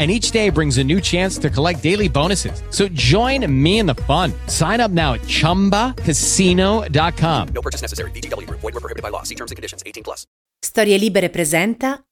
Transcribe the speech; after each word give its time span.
And 0.00 0.10
each 0.10 0.30
day 0.30 0.48
brings 0.48 0.78
a 0.78 0.82
new 0.82 0.98
chance 0.98 1.36
to 1.38 1.50
collect 1.50 1.82
daily 1.82 2.08
bonuses. 2.08 2.62
So 2.70 2.88
join 2.88 3.44
me 3.46 3.80
in 3.80 3.86
the 3.86 3.96
fun. 4.06 4.32
Sign 4.46 4.80
up 4.80 4.90
now 4.90 5.12
at 5.12 5.20
chumbacasino.com. 5.26 7.48
No 7.52 7.60
purchase 7.60 7.82
necessary. 7.82 8.10
VGW 8.12 8.46
Group. 8.46 8.60
Void 8.60 8.72
were 8.72 8.80
prohibited 8.80 9.02
by 9.02 9.10
law. 9.10 9.24
See 9.24 9.34
terms 9.34 9.50
and 9.50 9.56
conditions. 9.56 9.82
18 9.84 10.02
plus. 10.02 10.24
Storie 10.58 10.96
Libere 10.96 11.28
presenta 11.28 12.02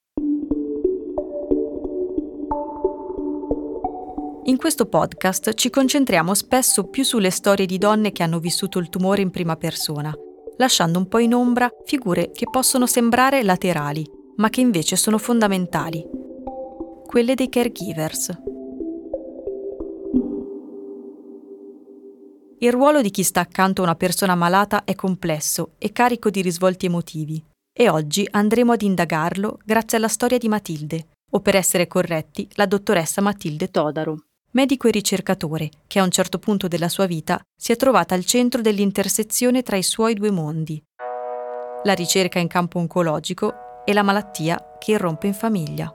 In 4.49 4.57
questo 4.57 4.87
podcast 4.87 5.53
ci 5.53 5.69
concentriamo 5.69 6.35
spesso 6.35 6.85
più 6.85 7.05
sulle 7.05 7.31
storie 7.31 7.67
di 7.67 7.77
donne 7.77 8.13
che 8.13 8.23
hanno 8.23 8.39
vissuto 8.39 8.79
il 8.79 8.89
tumore 8.89 9.21
in 9.21 9.31
prima 9.31 9.57
persona, 9.57 10.11
lasciando 10.57 10.99
un 10.99 11.07
po' 11.07 11.19
in 11.19 11.35
ombra 11.35 11.71
figure 11.85 12.31
che 12.31 12.47
possono 12.51 12.87
sembrare 12.87 13.43
laterali, 13.43 14.11
ma 14.37 14.49
che 14.49 14.63
invece 14.63 14.97
sono 14.97 15.19
fondamentali. 15.19 16.18
Quelle 17.09 17.35
dei 17.35 17.49
caregivers. 17.49 18.39
Il 22.59 22.71
ruolo 22.71 23.01
di 23.01 23.09
chi 23.09 23.23
sta 23.23 23.41
accanto 23.41 23.81
a 23.81 23.85
una 23.85 23.95
persona 23.95 24.35
malata 24.35 24.85
è 24.85 24.95
complesso 24.95 25.71
e 25.79 25.91
carico 25.91 26.29
di 26.29 26.43
risvolti 26.43 26.85
emotivi, 26.85 27.43
e 27.73 27.89
oggi 27.89 28.29
andremo 28.31 28.73
ad 28.73 28.83
indagarlo 28.83 29.59
grazie 29.65 29.97
alla 29.97 30.09
storia 30.09 30.37
di 30.37 30.49
Matilde, 30.49 31.07
o 31.31 31.41
per 31.41 31.57
essere 31.57 31.87
corretti, 31.87 32.47
la 32.57 32.67
dottoressa 32.67 33.23
Matilde 33.23 33.71
Todaro, 33.71 34.25
medico 34.51 34.87
e 34.87 34.91
ricercatore 34.91 35.71
che 35.87 36.01
a 36.01 36.05
un 36.05 36.11
certo 36.11 36.39
punto 36.39 36.69
della 36.69 36.91
sua 36.91 37.07
vita 37.07 37.41
si 37.59 37.73
è 37.73 37.77
trovata 37.77 38.15
al 38.15 38.27
centro 38.27 38.61
dell'intersezione 38.61 39.63
tra 39.63 39.77
i 39.77 39.83
suoi 39.83 40.13
due 40.13 40.31
mondi, 40.31 40.79
la 41.85 41.95
ricerca 41.95 42.39
in 42.39 42.49
campo 42.49 42.79
oncologico 42.79 43.83
e 43.87 43.95
la 43.95 44.03
malattia 44.03 44.77
che 44.79 44.93
irrompe 44.93 45.29
in 45.29 45.35
famiglia. 45.35 45.91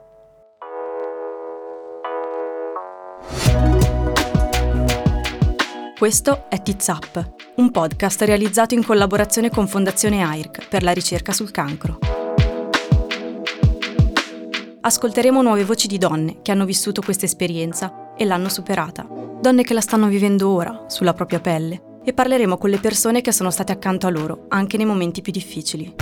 Questo 6.04 6.50
è 6.50 6.60
Tiz 6.60 6.86
Up, 6.88 7.32
un 7.56 7.70
podcast 7.70 8.20
realizzato 8.24 8.74
in 8.74 8.84
collaborazione 8.84 9.48
con 9.48 9.66
Fondazione 9.66 10.22
AIRC 10.22 10.68
per 10.68 10.82
la 10.82 10.92
ricerca 10.92 11.32
sul 11.32 11.50
cancro. 11.50 11.98
Ascolteremo 14.82 15.40
nuove 15.40 15.64
voci 15.64 15.86
di 15.86 15.96
donne 15.96 16.42
che 16.42 16.52
hanno 16.52 16.66
vissuto 16.66 17.00
questa 17.00 17.24
esperienza 17.24 18.12
e 18.18 18.26
l'hanno 18.26 18.50
superata, 18.50 19.06
donne 19.40 19.62
che 19.62 19.72
la 19.72 19.80
stanno 19.80 20.08
vivendo 20.08 20.50
ora, 20.50 20.84
sulla 20.88 21.14
propria 21.14 21.40
pelle, 21.40 22.00
e 22.04 22.12
parleremo 22.12 22.58
con 22.58 22.68
le 22.68 22.80
persone 22.80 23.22
che 23.22 23.32
sono 23.32 23.50
state 23.50 23.72
accanto 23.72 24.06
a 24.06 24.10
loro, 24.10 24.44
anche 24.48 24.76
nei 24.76 24.84
momenti 24.84 25.22
più 25.22 25.32
difficili. 25.32 25.94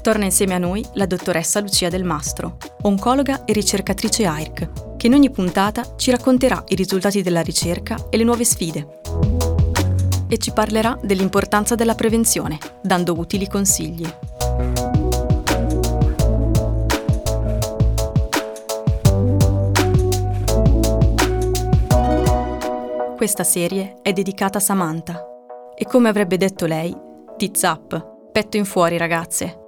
Torna 0.00 0.24
insieme 0.24 0.54
a 0.54 0.58
noi 0.58 0.86
la 0.92 1.06
dottoressa 1.06 1.58
Lucia 1.58 1.88
Del 1.88 2.04
Mastro, 2.04 2.56
oncologa 2.82 3.44
e 3.44 3.52
ricercatrice 3.52 4.26
AIRC, 4.26 4.86
che 4.98 5.06
in 5.06 5.14
ogni 5.14 5.30
puntata 5.30 5.94
ci 5.96 6.10
racconterà 6.10 6.62
i 6.68 6.74
risultati 6.74 7.22
della 7.22 7.40
ricerca 7.40 8.08
e 8.10 8.16
le 8.18 8.24
nuove 8.24 8.44
sfide. 8.44 9.00
E 10.28 10.36
ci 10.36 10.52
parlerà 10.52 10.98
dell'importanza 11.00 11.74
della 11.76 11.94
prevenzione, 11.94 12.58
dando 12.82 13.14
utili 13.16 13.48
consigli. 13.48 14.06
Questa 23.16 23.44
serie 23.44 23.98
è 24.02 24.12
dedicata 24.12 24.58
a 24.58 24.60
Samantha 24.60 25.24
e 25.76 25.84
come 25.86 26.08
avrebbe 26.08 26.36
detto 26.36 26.66
lei, 26.66 26.94
tits 27.36 27.62
up, 27.62 28.30
petto 28.32 28.56
in 28.56 28.64
fuori 28.64 28.96
ragazze. 28.96 29.67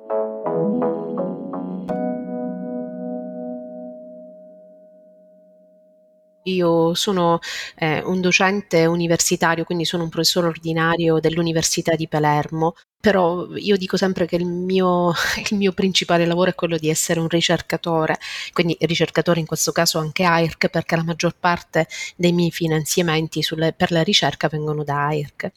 Io 6.55 6.95
sono 6.95 7.39
eh, 7.77 8.03
un 8.05 8.21
docente 8.21 8.87
universitario, 8.87 9.65
quindi 9.65 9.85
sono 9.85 10.05
un 10.05 10.09
professore 10.09 10.47
ordinario 10.47 11.19
dell'Università 11.21 11.95
di 11.95 12.09
Palermo, 12.09 12.75
però 13.01 13.47
io 13.55 13.77
dico 13.77 13.97
sempre 13.97 14.27
che 14.27 14.37
il 14.37 14.47
mio, 14.47 15.13
il 15.51 15.57
mio 15.57 15.73
principale 15.73 16.27
lavoro 16.27 16.51
è 16.51 16.55
quello 16.55 16.77
di 16.77 16.89
essere 16.89 17.21
un 17.21 17.29
ricercatore, 17.29 18.19
quindi 18.53 18.77
ricercatore 18.81 19.41
in 19.41 19.47
questo 19.47 19.73
caso 19.73 19.99
anche 19.99 20.25
AIRC, 20.25 20.69
perché 20.69 20.97
la 20.97 21.05
maggior 21.05 21.35
parte 21.39 21.89
dei 22.17 22.33
miei 22.33 22.51
finanziamenti 22.51 23.43
sulle, 23.43 23.73
per 23.73 23.91
la 23.91 24.03
ricerca 24.03 24.49
vengono 24.49 24.85
da 24.85 25.07
AIRC. 25.07 25.51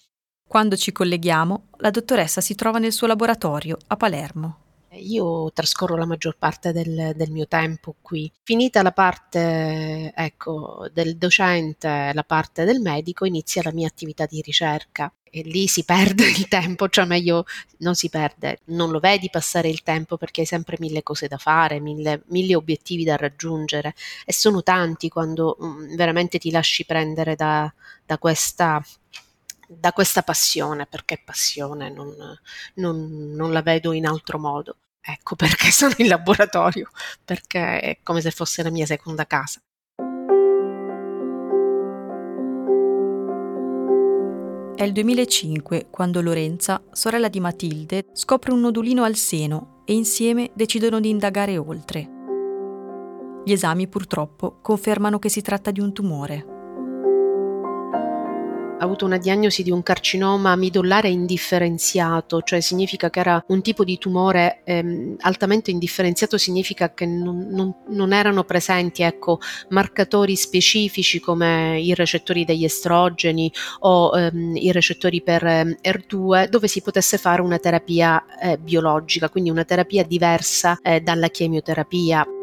Quando 0.47 0.77
ci 0.77 0.91
colleghiamo, 0.91 1.67
la 1.77 1.89
dottoressa 1.89 2.39
si 2.39 2.55
trova 2.55 2.77
nel 2.79 2.93
suo 2.93 3.07
laboratorio 3.07 3.77
a 3.87 3.97
Palermo. 3.97 4.62
Io 4.95 5.51
trascorro 5.53 5.95
la 5.95 6.05
maggior 6.05 6.37
parte 6.37 6.71
del, 6.71 7.13
del, 7.15 7.31
mio 7.31 7.47
tempo 7.47 7.95
qui. 8.01 8.31
Finita 8.43 8.81
la 8.81 8.91
parte 8.91 10.13
ecco, 10.15 10.87
del 10.93 11.17
docente, 11.17 12.11
la 12.13 12.23
parte 12.23 12.63
del 12.63 12.79
medico, 12.79 13.25
inizia 13.25 13.63
la 13.63 13.71
mia 13.71 13.87
attività 13.87 14.25
di 14.25 14.41
ricerca 14.41 15.11
e 15.35 15.41
lì 15.41 15.67
si 15.67 15.83
perde 15.83 16.27
il 16.29 16.47
tempo, 16.47 16.87
cioè 16.89 17.05
meglio 17.05 17.45
non 17.77 17.95
si 17.95 18.07
perde, 18.09 18.59
non 18.65 18.91
lo 18.91 18.99
vedi 18.99 19.31
passare 19.31 19.67
il 19.67 19.81
tempo 19.81 20.15
perché 20.15 20.41
hai 20.41 20.47
sempre 20.47 20.77
mille 20.79 21.01
cose 21.01 21.27
da 21.27 21.37
fare, 21.37 21.79
mille, 21.79 22.21
mille 22.27 22.55
obiettivi 22.55 23.03
da 23.03 23.15
raggiungere 23.15 23.95
e 24.25 24.31
sono 24.31 24.61
tanti 24.61 25.09
quando 25.09 25.55
um, 25.59 25.95
veramente 25.95 26.37
ti 26.37 26.51
lasci 26.51 26.85
prendere 26.85 27.35
da, 27.35 27.71
da 28.05 28.19
questa 28.19 28.79
da 29.67 29.91
questa 29.91 30.21
passione, 30.21 30.85
perché 30.85 31.19
passione 31.23 31.89
non, 31.89 32.13
non, 32.75 33.33
non, 33.33 33.51
la 33.51 33.61
vedo 33.61 33.91
in 33.93 34.05
altro 34.05 34.37
modo. 34.37 34.75
Ecco 35.05 35.35
perché 35.35 35.69
sono 35.71 35.93
in 35.97 36.07
laboratorio, 36.07 36.89
perché 37.23 37.79
è 37.79 37.97
come 38.03 38.21
se 38.21 38.31
fosse 38.31 38.63
la 38.63 38.69
mia 38.69 38.85
seconda 38.85 39.25
casa. 39.25 39.59
È 44.75 44.83
il 44.83 44.91
2005 44.91 45.87
quando 45.91 46.21
Lorenza, 46.21 46.81
sorella 46.91 47.29
di 47.29 47.39
Matilde, 47.39 48.07
scopre 48.13 48.51
un 48.51 48.61
nodulino 48.61 49.03
al 49.03 49.15
seno 49.15 49.83
e 49.85 49.93
insieme 49.93 50.51
decidono 50.55 50.99
di 50.99 51.09
indagare 51.09 51.57
oltre. 51.57 52.09
Gli 53.45 53.51
esami 53.51 53.87
purtroppo 53.87 54.59
confermano 54.61 55.19
che 55.19 55.29
si 55.29 55.41
tratta 55.41 55.69
di 55.71 55.79
un 55.79 55.93
tumore 55.93 56.52
ha 58.77 58.83
avuto 58.83 59.05
una 59.05 59.17
diagnosi 59.17 59.63
di 59.63 59.71
un 59.71 59.83
carcinoma 59.83 60.55
midollare 60.55 61.07
indifferenziato, 61.07 62.41
cioè 62.41 62.59
significa 62.59 63.09
che 63.09 63.19
era 63.19 63.43
un 63.47 63.61
tipo 63.61 63.83
di 63.83 63.97
tumore 63.97 64.61
ehm, 64.63 65.15
altamente 65.19 65.71
indifferenziato, 65.71 66.37
significa 66.37 66.93
che 66.93 67.05
non, 67.05 67.47
non, 67.49 67.73
non 67.89 68.13
erano 68.13 68.43
presenti 68.43 69.03
ecco, 69.03 69.39
marcatori 69.69 70.35
specifici 70.35 71.19
come 71.19 71.79
i 71.79 71.93
recettori 71.93 72.45
degli 72.45 72.65
estrogeni 72.65 73.51
o 73.79 74.11
ehm, 74.17 74.55
i 74.55 74.71
recettori 74.71 75.21
per 75.21 75.45
ehm, 75.45 75.75
ER2 75.81 76.49
dove 76.49 76.67
si 76.67 76.81
potesse 76.81 77.17
fare 77.17 77.41
una 77.41 77.59
terapia 77.59 78.23
eh, 78.41 78.57
biologica, 78.57 79.29
quindi 79.29 79.49
una 79.49 79.63
terapia 79.63 80.03
diversa 80.03 80.79
eh, 80.81 81.01
dalla 81.01 81.29
chemioterapia. 81.29 82.42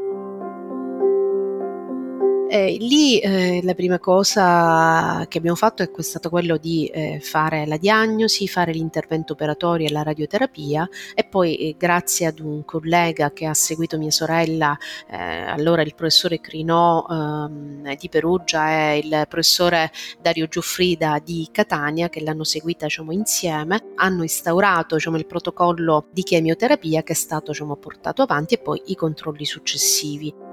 Eh, 2.53 2.79
lì 2.81 3.21
eh, 3.21 3.61
la 3.63 3.75
prima 3.75 4.01
cosa 4.01 5.25
che 5.29 5.39
abbiamo 5.39 5.57
fatto 5.57 5.85
è 5.85 6.03
stato 6.03 6.29
quello 6.31 6.57
di 6.57 6.87
eh, 6.87 7.21
fare 7.23 7.65
la 7.65 7.77
diagnosi, 7.77 8.49
fare 8.49 8.73
l'intervento 8.73 9.35
operatorio 9.35 9.87
e 9.87 9.93
la 9.93 10.03
radioterapia 10.03 10.89
e 11.15 11.23
poi 11.23 11.55
eh, 11.55 11.77
grazie 11.79 12.27
ad 12.27 12.41
un 12.41 12.65
collega 12.65 13.33
che 13.33 13.47
ha 13.47 13.55
seguito 13.55 13.99
mia 13.99 14.11
sorella, 14.11 14.77
eh, 15.09 15.17
allora 15.17 15.83
il 15.83 15.95
professore 15.95 16.41
Crinò 16.41 17.07
ehm, 17.09 17.95
di 17.95 18.09
Perugia 18.09 18.95
e 18.95 18.99
il 18.99 19.27
professore 19.29 19.93
Dario 20.21 20.49
Giuffrida 20.49 21.21
di 21.25 21.47
Catania 21.53 22.09
che 22.09 22.21
l'hanno 22.21 22.43
seguita 22.43 22.87
diciamo, 22.87 23.13
insieme, 23.13 23.93
hanno 23.95 24.23
instaurato 24.23 24.97
diciamo, 24.97 25.17
il 25.17 25.27
protocollo 25.27 26.09
di 26.11 26.25
chemioterapia 26.25 27.05
che 27.05 27.13
è 27.13 27.17
stato 27.17 27.53
diciamo, 27.53 27.77
portato 27.77 28.23
avanti 28.23 28.55
e 28.55 28.59
poi 28.59 28.83
i 28.87 28.97
controlli 28.97 29.45
successivi. 29.45 30.50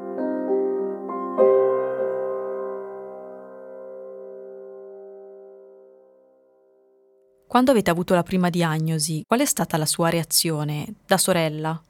Quando 7.58 7.74
avete 7.74 7.90
avuto 7.90 8.14
la 8.14 8.22
prima 8.22 8.52
diagnosi, 8.52 9.24
qual 9.26 9.40
è 9.40 9.46
stata 9.46 9.78
la 9.78 9.88
sua 9.88 10.10
reazione 10.10 10.94
da 11.08 11.18
sorella? 11.18 11.82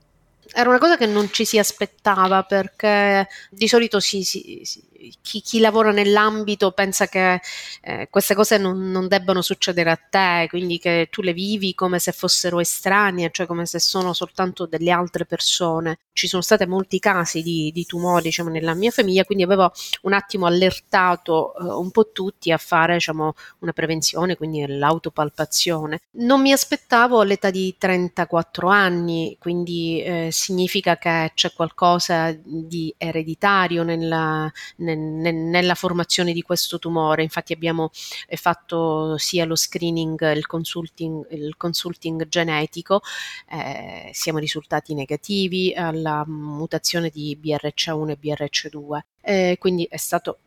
Era 0.54 0.70
una 0.70 0.80
cosa 0.80 0.98
che 0.98 1.06
non 1.06 1.32
ci 1.32 1.46
si 1.46 1.58
aspettava 1.58 2.44
perché 2.44 3.28
di 3.50 3.68
solito 3.68 4.00
si, 4.00 4.24
si, 4.24 4.62
si 4.64 4.88
chi, 5.22 5.42
chi, 5.42 5.60
lavora 5.60 5.92
nell'ambito 5.92 6.72
pensa 6.72 7.08
che 7.08 7.40
eh, 7.82 8.08
queste 8.10 8.34
cose 8.36 8.58
non, 8.58 8.90
non, 8.92 9.08
debbano 9.08 9.42
succedere 9.42 9.92
a 9.92 9.96
te, 9.96 10.48
quindi 10.50 10.80
che 10.80 11.08
tu 11.12 11.22
le 11.22 11.34
vivi 11.34 11.74
come 11.74 12.00
se 12.00 12.12
fossero 12.12 12.60
estranee, 12.60 13.30
cioè 13.32 13.46
come 13.46 13.66
se 13.66 13.80
sono 13.80 14.14
soltanto 14.14 14.66
delle 14.66 14.92
altre 14.92 15.26
persone. 15.26 16.00
Ci 16.14 16.28
sono 16.28 16.42
stati 16.42 16.66
molti 16.66 17.00
casi 17.00 17.42
di, 17.42 17.72
di 17.74 17.86
tumori 17.86 18.24
diciamo, 18.24 18.50
nella 18.50 18.74
mia 18.74 18.92
famiglia, 18.92 19.24
quindi 19.24 19.44
avevo 19.44 19.72
un 20.04 20.14
attimo 20.14 20.46
allertato 20.46 21.56
eh, 21.56 21.64
un 21.64 21.92
po' 21.92 22.12
tutti 22.12 22.52
a 22.52 22.58
fare 22.58 22.94
diciamo, 22.94 23.34
una 23.60 23.74
prevenzione, 23.74 24.36
quindi 24.36 24.66
l'autopalpazione. 24.68 26.02
Non 26.12 26.42
mi 26.42 26.52
aspettavo 26.52 27.22
all'età 27.22 27.52
di 27.52 27.76
34 27.78 28.68
anni, 28.70 29.38
quindi 29.40 30.02
eh, 30.02 30.30
significa 30.38 30.98
che 30.98 31.32
c'è 31.34 31.52
qualcosa 31.54 32.32
di 32.44 32.94
ereditario 32.98 33.84
nella, 33.84 34.52
nel 34.78 34.98
nella 34.98 35.76
formazione 35.76 36.32
di 36.32 36.42
questo 36.42 36.78
tumore. 36.78 37.24
Infatti 37.24 37.54
abbiamo 37.54 37.90
eh, 38.28 38.38
fatto 38.38 39.18
sia 39.18 39.46
lo 39.46 39.56
screening, 39.56 40.32
il 40.36 40.46
consulting, 40.46 41.26
il 41.32 41.58
consulting 41.58 42.28
genetico, 42.28 43.02
eh, 43.50 44.12
siamo 44.14 44.38
risultati 44.38 44.94
negativi 44.94 45.74
alla 45.76 46.24
mutazione 46.28 47.10
di 47.10 47.38
BRCA1 47.42 48.10
e 48.10 48.18
BRCA2. 48.22 49.00
Eh, 49.22 49.58
quindi 49.60 49.88
è 49.90 49.98
stato 49.98 50.40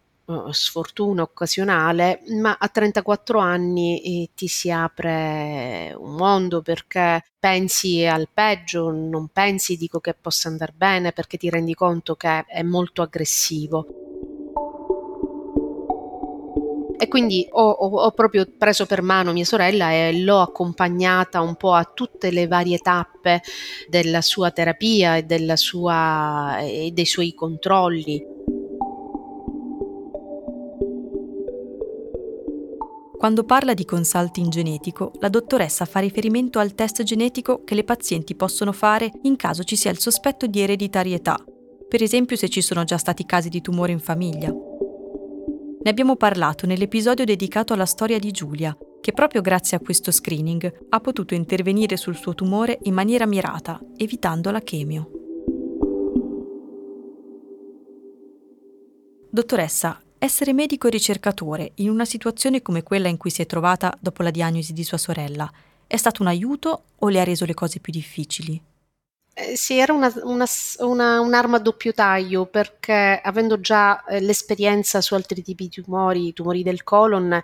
sfortuna 0.53 1.23
occasionale, 1.23 2.23
ma 2.41 2.57
a 2.59 2.69
34 2.69 3.39
anni 3.39 4.01
eh, 4.01 4.31
ti 4.35 4.49
si 4.49 4.71
apre 4.71 5.95
un 5.97 6.15
mondo 6.15 6.63
perché 6.63 7.25
pensi 7.39 8.05
al 8.05 8.29
peggio, 8.33 8.91
non 8.91 9.29
pensi 9.29 9.77
dico 9.77 10.01
che 10.01 10.15
possa 10.15 10.49
andare 10.49 10.73
bene 10.77 11.13
perché 11.13 11.37
ti 11.37 11.49
rendi 11.51 11.75
conto 11.75 12.15
che 12.17 12.45
è 12.47 12.63
molto 12.63 13.03
aggressivo. 13.03 13.87
E 17.03 17.09
quindi 17.09 17.49
ho, 17.51 17.71
ho, 17.71 17.89
ho, 18.03 18.11
proprio 18.11 18.47
preso 18.59 18.85
per 18.85 19.01
mano 19.01 19.33
mia 19.33 19.47
sorella 19.47 19.91
e 19.91 20.21
l'ho 20.21 20.43
accompagnata 20.43 21.41
un 21.41 21.57
po' 21.57 21.73
a 21.73 21.91
tutte 21.95 22.31
le 22.31 22.47
varie 22.47 22.77
tappe 22.77 23.41
della 23.89 24.21
sua 24.21 24.51
terapia 24.51 25.17
e, 25.17 25.57
sua, 25.57 26.59
e 26.59 26.91
dei 26.93 27.07
suoi 27.07 27.33
controlli. 27.33 28.23
Quando 33.21 33.45
parla 33.45 33.75
di 33.75 33.85
consulting 33.85 34.49
genetico, 34.49 35.13
la 35.19 35.29
dottoressa 35.29 35.85
fa 35.85 36.01
riferimento 36.01 36.59
al 36.59 36.75
test 36.75 37.03
genetico 37.03 37.65
che 37.65 37.75
le 37.75 37.85
pazienti 37.85 38.35
possono 38.35 38.73
fare 38.73 39.13
in 39.25 39.37
caso 39.37 39.63
ci 39.63 39.77
sia 39.77 39.91
il 39.91 39.99
sospetto 39.99 40.47
di 40.47 40.63
ereditarietà, 40.63 41.37
per 41.87 42.03
esempio 42.03 42.35
se 42.37 42.49
ci 42.49 42.63
sono 42.63 42.83
già 42.85 42.97
stati 42.97 43.27
casi 43.27 43.51
di 43.51 43.61
tumore 43.61 43.93
in 43.93 44.01
famiglia. 44.01 44.51
Ne 44.51 45.91
abbiamo 45.91 46.17
parlato 46.17 46.65
nell'episodio 46.65 47.27
dedicato 47.27 47.75
alla 47.75 47.85
storia 47.85 48.19
di 48.19 48.31
Giulia, 48.31 48.75
che 49.03 49.13
proprio 49.13 49.43
grazie 49.43 49.77
a 49.77 49.81
questo 49.81 50.11
screening 50.11 50.87
ha 50.89 51.01
potuto 51.01 51.35
intervenire 51.35 51.99
sul 51.99 52.17
suo 52.17 52.35
tumore 52.35 52.79
in 52.85 52.95
maniera 52.95 53.27
mirata, 53.27 53.79
evitando 53.99 54.51
la 54.51 54.61
chemio. 54.61 55.11
Dottoressa, 59.29 60.01
essere 60.23 60.53
medico 60.53 60.87
e 60.87 60.91
ricercatore 60.91 61.73
in 61.77 61.89
una 61.89 62.05
situazione 62.05 62.61
come 62.61 62.83
quella 62.83 63.09
in 63.09 63.17
cui 63.17 63.31
si 63.31 63.41
è 63.41 63.47
trovata 63.47 63.97
dopo 63.99 64.23
la 64.23 64.31
diagnosi 64.31 64.75
di 64.75 64.85
sua 64.85 64.99
sorella 64.99 65.51
è 65.87 65.97
stato 65.97 66.21
un 66.21 66.29
aiuto 66.29 66.83
o 66.99 67.09
le 67.09 67.21
ha 67.21 67.25
reso 67.25 67.47
le 67.47 67.55
cose 67.55 67.81
più 67.81 67.91
difficili? 67.91 68.61
Eh, 69.43 69.57
sì, 69.57 69.79
era 69.79 69.95
una, 69.95 70.13
una, 70.25 70.45
una, 70.81 71.21
un'arma 71.21 71.57
a 71.57 71.61
doppio 71.61 71.93
taglio 71.95 72.45
perché 72.45 73.19
avendo 73.23 73.59
già 73.61 74.05
eh, 74.05 74.21
l'esperienza 74.21 75.01
su 75.01 75.15
altri 75.15 75.43
tipi 75.43 75.65
di 75.65 75.83
tumori, 75.83 76.33
tumori 76.35 76.63
del 76.63 76.83
colon, 76.83 77.41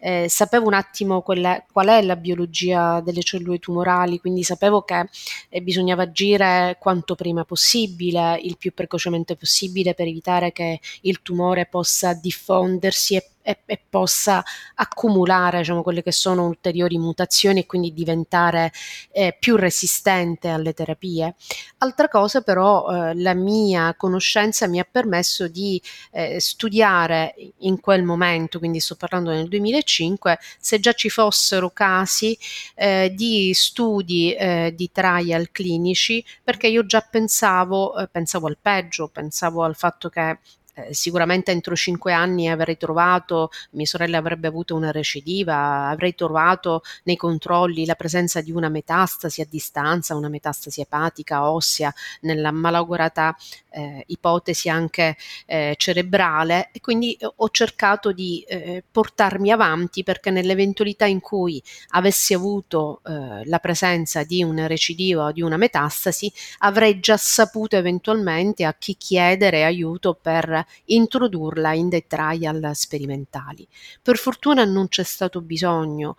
eh, 0.00 0.26
sapevo 0.28 0.66
un 0.66 0.74
attimo 0.74 1.20
quella, 1.22 1.64
qual 1.70 1.86
è 1.88 2.02
la 2.02 2.16
biologia 2.16 3.00
delle 3.00 3.22
cellule 3.22 3.58
tumorali, 3.60 4.18
quindi 4.18 4.42
sapevo 4.42 4.82
che 4.82 5.08
eh, 5.48 5.62
bisognava 5.62 6.02
agire 6.02 6.78
quanto 6.80 7.14
prima 7.14 7.44
possibile, 7.44 8.38
il 8.42 8.56
più 8.56 8.72
precocemente 8.74 9.36
possibile 9.36 9.94
per 9.94 10.08
evitare 10.08 10.50
che 10.52 10.80
il 11.02 11.22
tumore 11.22 11.66
possa 11.66 12.12
diffondersi 12.14 13.14
e 13.14 13.30
e, 13.46 13.60
e 13.64 13.80
possa 13.88 14.42
accumulare 14.74 15.58
diciamo, 15.58 15.82
quelle 15.82 16.02
che 16.02 16.10
sono 16.10 16.46
ulteriori 16.46 16.98
mutazioni 16.98 17.60
e 17.60 17.66
quindi 17.66 17.92
diventare 17.92 18.72
eh, 19.12 19.36
più 19.38 19.54
resistente 19.54 20.48
alle 20.48 20.72
terapie. 20.72 21.36
Altra 21.78 22.08
cosa 22.08 22.40
però 22.40 23.10
eh, 23.10 23.14
la 23.14 23.34
mia 23.34 23.94
conoscenza 23.96 24.66
mi 24.66 24.80
ha 24.80 24.88
permesso 24.90 25.46
di 25.46 25.80
eh, 26.10 26.40
studiare 26.40 27.34
in 27.58 27.78
quel 27.78 28.02
momento, 28.02 28.58
quindi 28.58 28.80
sto 28.80 28.96
parlando 28.96 29.30
nel 29.30 29.46
2005, 29.48 30.38
se 30.58 30.80
già 30.80 30.92
ci 30.92 31.08
fossero 31.08 31.70
casi 31.70 32.36
eh, 32.74 33.12
di 33.14 33.52
studi 33.54 34.34
eh, 34.34 34.72
di 34.74 34.90
trial 34.90 35.50
clinici, 35.52 36.24
perché 36.42 36.66
io 36.66 36.84
già 36.84 37.00
pensavo, 37.00 37.96
eh, 37.96 38.08
pensavo 38.08 38.48
al 38.48 38.58
peggio, 38.60 39.08
pensavo 39.08 39.62
al 39.62 39.76
fatto 39.76 40.08
che 40.08 40.38
eh, 40.76 40.92
sicuramente 40.92 41.52
entro 41.52 41.74
cinque 41.74 42.12
anni 42.12 42.50
avrei 42.50 42.76
trovato, 42.76 43.50
mia 43.70 43.86
sorella 43.86 44.18
avrebbe 44.18 44.46
avuto 44.46 44.74
una 44.74 44.90
recidiva, 44.90 45.88
avrei 45.88 46.14
trovato 46.14 46.82
nei 47.04 47.16
controlli 47.16 47.86
la 47.86 47.94
presenza 47.94 48.42
di 48.42 48.52
una 48.52 48.68
metastasi 48.68 49.40
a 49.40 49.46
distanza, 49.48 50.14
una 50.14 50.28
metastasi 50.28 50.82
epatica, 50.82 51.50
ossea, 51.50 51.92
nella 52.20 52.50
malaugurata 52.50 53.34
eh, 53.70 54.04
ipotesi 54.08 54.68
anche 54.68 55.16
eh, 55.46 55.74
cerebrale. 55.78 56.68
E 56.72 56.80
quindi 56.80 57.14
eh, 57.14 57.30
ho 57.34 57.48
cercato 57.50 58.12
di 58.12 58.44
eh, 58.46 58.84
portarmi 58.90 59.50
avanti 59.50 60.02
perché 60.02 60.30
nell'eventualità 60.30 61.06
in 61.06 61.20
cui 61.20 61.62
avessi 61.90 62.34
avuto 62.34 63.00
la 63.44 63.58
presenza 63.58 64.24
di 64.24 64.42
una 64.42 64.66
recidiva 64.66 65.26
o 65.26 65.32
di 65.32 65.40
una 65.40 65.56
metastasi 65.56 66.30
avrei 66.58 67.00
già 67.00 67.16
saputo 67.16 67.76
eventualmente 67.76 68.64
a 68.64 68.74
chi 68.74 68.96
chiedere 68.96 69.64
aiuto 69.64 70.14
per 70.20 70.65
introdurla 70.86 71.72
in 71.74 71.88
dei 71.88 72.06
trial 72.06 72.70
sperimentali. 72.74 73.66
Per 74.02 74.16
fortuna 74.16 74.64
non 74.64 74.88
c'è 74.88 75.02
stato 75.02 75.40
bisogno 75.40 76.16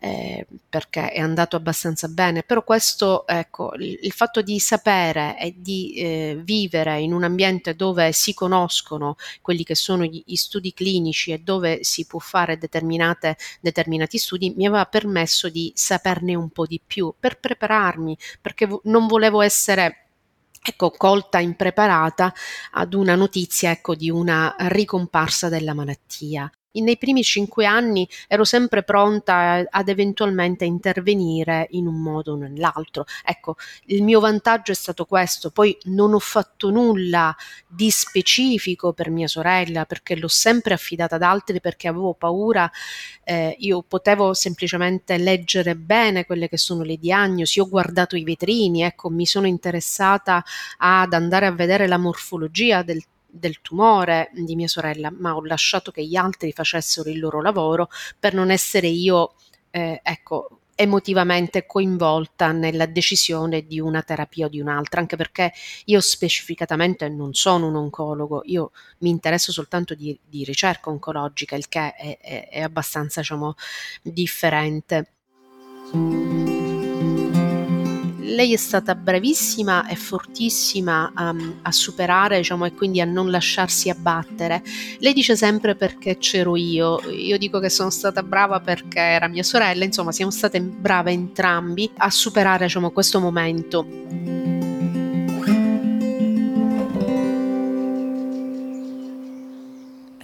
eh, 0.00 0.46
perché 0.68 1.12
è 1.12 1.20
andato 1.20 1.54
abbastanza 1.54 2.08
bene, 2.08 2.42
però 2.42 2.64
questo, 2.64 3.24
ecco, 3.26 3.72
il, 3.76 3.98
il 4.02 4.12
fatto 4.12 4.42
di 4.42 4.58
sapere 4.58 5.38
e 5.38 5.54
di 5.56 5.94
eh, 5.94 6.40
vivere 6.42 7.00
in 7.00 7.12
un 7.12 7.22
ambiente 7.22 7.76
dove 7.76 8.12
si 8.12 8.34
conoscono 8.34 9.14
quelli 9.40 9.62
che 9.62 9.76
sono 9.76 10.04
gli, 10.04 10.20
gli 10.26 10.34
studi 10.34 10.74
clinici 10.74 11.30
e 11.30 11.38
dove 11.38 11.84
si 11.84 12.04
può 12.04 12.18
fare 12.18 12.58
determinati 12.58 14.18
studi 14.18 14.54
mi 14.56 14.66
aveva 14.66 14.86
permesso 14.86 15.48
di 15.48 15.70
saperne 15.74 16.34
un 16.34 16.50
po' 16.50 16.66
di 16.66 16.80
più 16.84 17.14
per 17.18 17.38
prepararmi, 17.38 18.16
perché 18.40 18.66
vo- 18.66 18.80
non 18.84 19.06
volevo 19.06 19.40
essere 19.40 20.01
ecco, 20.62 20.90
colta 20.90 21.38
impreparata 21.40 22.32
ad 22.72 22.94
una 22.94 23.14
notizia 23.14 23.70
ecco, 23.70 23.94
di 23.94 24.10
una 24.10 24.54
ricomparsa 24.58 25.48
della 25.48 25.74
malattia 25.74 26.50
nei 26.80 26.96
primi 26.96 27.22
cinque 27.22 27.66
anni 27.66 28.08
ero 28.26 28.44
sempre 28.44 28.82
pronta 28.82 29.64
ad 29.68 29.88
eventualmente 29.88 30.64
intervenire 30.64 31.66
in 31.70 31.86
un 31.86 32.00
modo 32.00 32.32
o 32.32 32.36
nell'altro. 32.36 33.04
Ecco, 33.24 33.56
il 33.86 34.02
mio 34.02 34.20
vantaggio 34.20 34.72
è 34.72 34.74
stato 34.74 35.04
questo, 35.04 35.50
poi 35.50 35.76
non 35.84 36.14
ho 36.14 36.18
fatto 36.18 36.70
nulla 36.70 37.34
di 37.66 37.90
specifico 37.90 38.92
per 38.92 39.10
mia 39.10 39.28
sorella 39.28 39.84
perché 39.84 40.16
l'ho 40.16 40.28
sempre 40.28 40.74
affidata 40.74 41.16
ad 41.16 41.22
altri 41.22 41.60
perché 41.60 41.88
avevo 41.88 42.14
paura, 42.14 42.70
eh, 43.24 43.54
io 43.58 43.82
potevo 43.82 44.34
semplicemente 44.34 45.18
leggere 45.18 45.76
bene 45.76 46.24
quelle 46.24 46.48
che 46.48 46.56
sono 46.58 46.82
le 46.82 46.96
diagnosi, 46.96 47.60
ho 47.60 47.68
guardato 47.68 48.16
i 48.16 48.24
vetrini, 48.24 48.82
ecco, 48.82 49.10
mi 49.10 49.26
sono 49.26 49.46
interessata 49.46 50.42
ad 50.78 51.12
andare 51.12 51.46
a 51.46 51.52
vedere 51.52 51.86
la 51.86 51.98
morfologia 51.98 52.82
del 52.82 53.02
del 53.32 53.60
tumore 53.60 54.30
di 54.34 54.54
mia 54.54 54.68
sorella, 54.68 55.10
ma 55.10 55.34
ho 55.34 55.44
lasciato 55.44 55.90
che 55.90 56.04
gli 56.04 56.16
altri 56.16 56.52
facessero 56.52 57.08
il 57.08 57.18
loro 57.18 57.40
lavoro 57.40 57.88
per 58.18 58.34
non 58.34 58.50
essere 58.50 58.88
io, 58.88 59.34
eh, 59.70 60.00
ecco, 60.02 60.60
emotivamente 60.74 61.66
coinvolta 61.66 62.50
nella 62.52 62.86
decisione 62.86 63.66
di 63.66 63.78
una 63.78 64.02
terapia 64.02 64.46
o 64.46 64.48
di 64.48 64.60
un'altra, 64.60 65.00
anche 65.00 65.16
perché 65.16 65.52
io 65.86 66.00
specificatamente 66.00 67.08
non 67.08 67.34
sono 67.34 67.68
un 67.68 67.76
oncologo, 67.76 68.42
io 68.44 68.72
mi 68.98 69.10
interesso 69.10 69.52
soltanto 69.52 69.94
di, 69.94 70.18
di 70.24 70.44
ricerca 70.44 70.90
oncologica, 70.90 71.56
il 71.56 71.68
che 71.68 71.94
è, 71.94 72.18
è, 72.20 72.48
è 72.48 72.60
abbastanza, 72.60 73.20
diciamo, 73.20 73.54
differente. 74.02 75.12
Lei 78.22 78.52
è 78.52 78.56
stata 78.56 78.94
bravissima 78.94 79.86
e 79.86 79.96
fortissima 79.96 81.12
um, 81.16 81.58
a 81.62 81.72
superare 81.72 82.38
diciamo, 82.38 82.64
e 82.64 82.72
quindi 82.72 83.00
a 83.00 83.04
non 83.04 83.30
lasciarsi 83.30 83.90
abbattere. 83.90 84.62
Lei 84.98 85.12
dice 85.12 85.36
sempre 85.36 85.74
perché 85.74 86.18
c'ero 86.18 86.56
io, 86.56 87.00
io 87.10 87.36
dico 87.36 87.58
che 87.58 87.68
sono 87.68 87.90
stata 87.90 88.22
brava 88.22 88.60
perché 88.60 89.00
era 89.00 89.28
mia 89.28 89.42
sorella, 89.42 89.84
insomma 89.84 90.12
siamo 90.12 90.30
state 90.30 90.60
brave 90.60 91.10
entrambi 91.10 91.90
a 91.96 92.10
superare 92.10 92.66
diciamo, 92.66 92.90
questo 92.90 93.20
momento. 93.20 93.86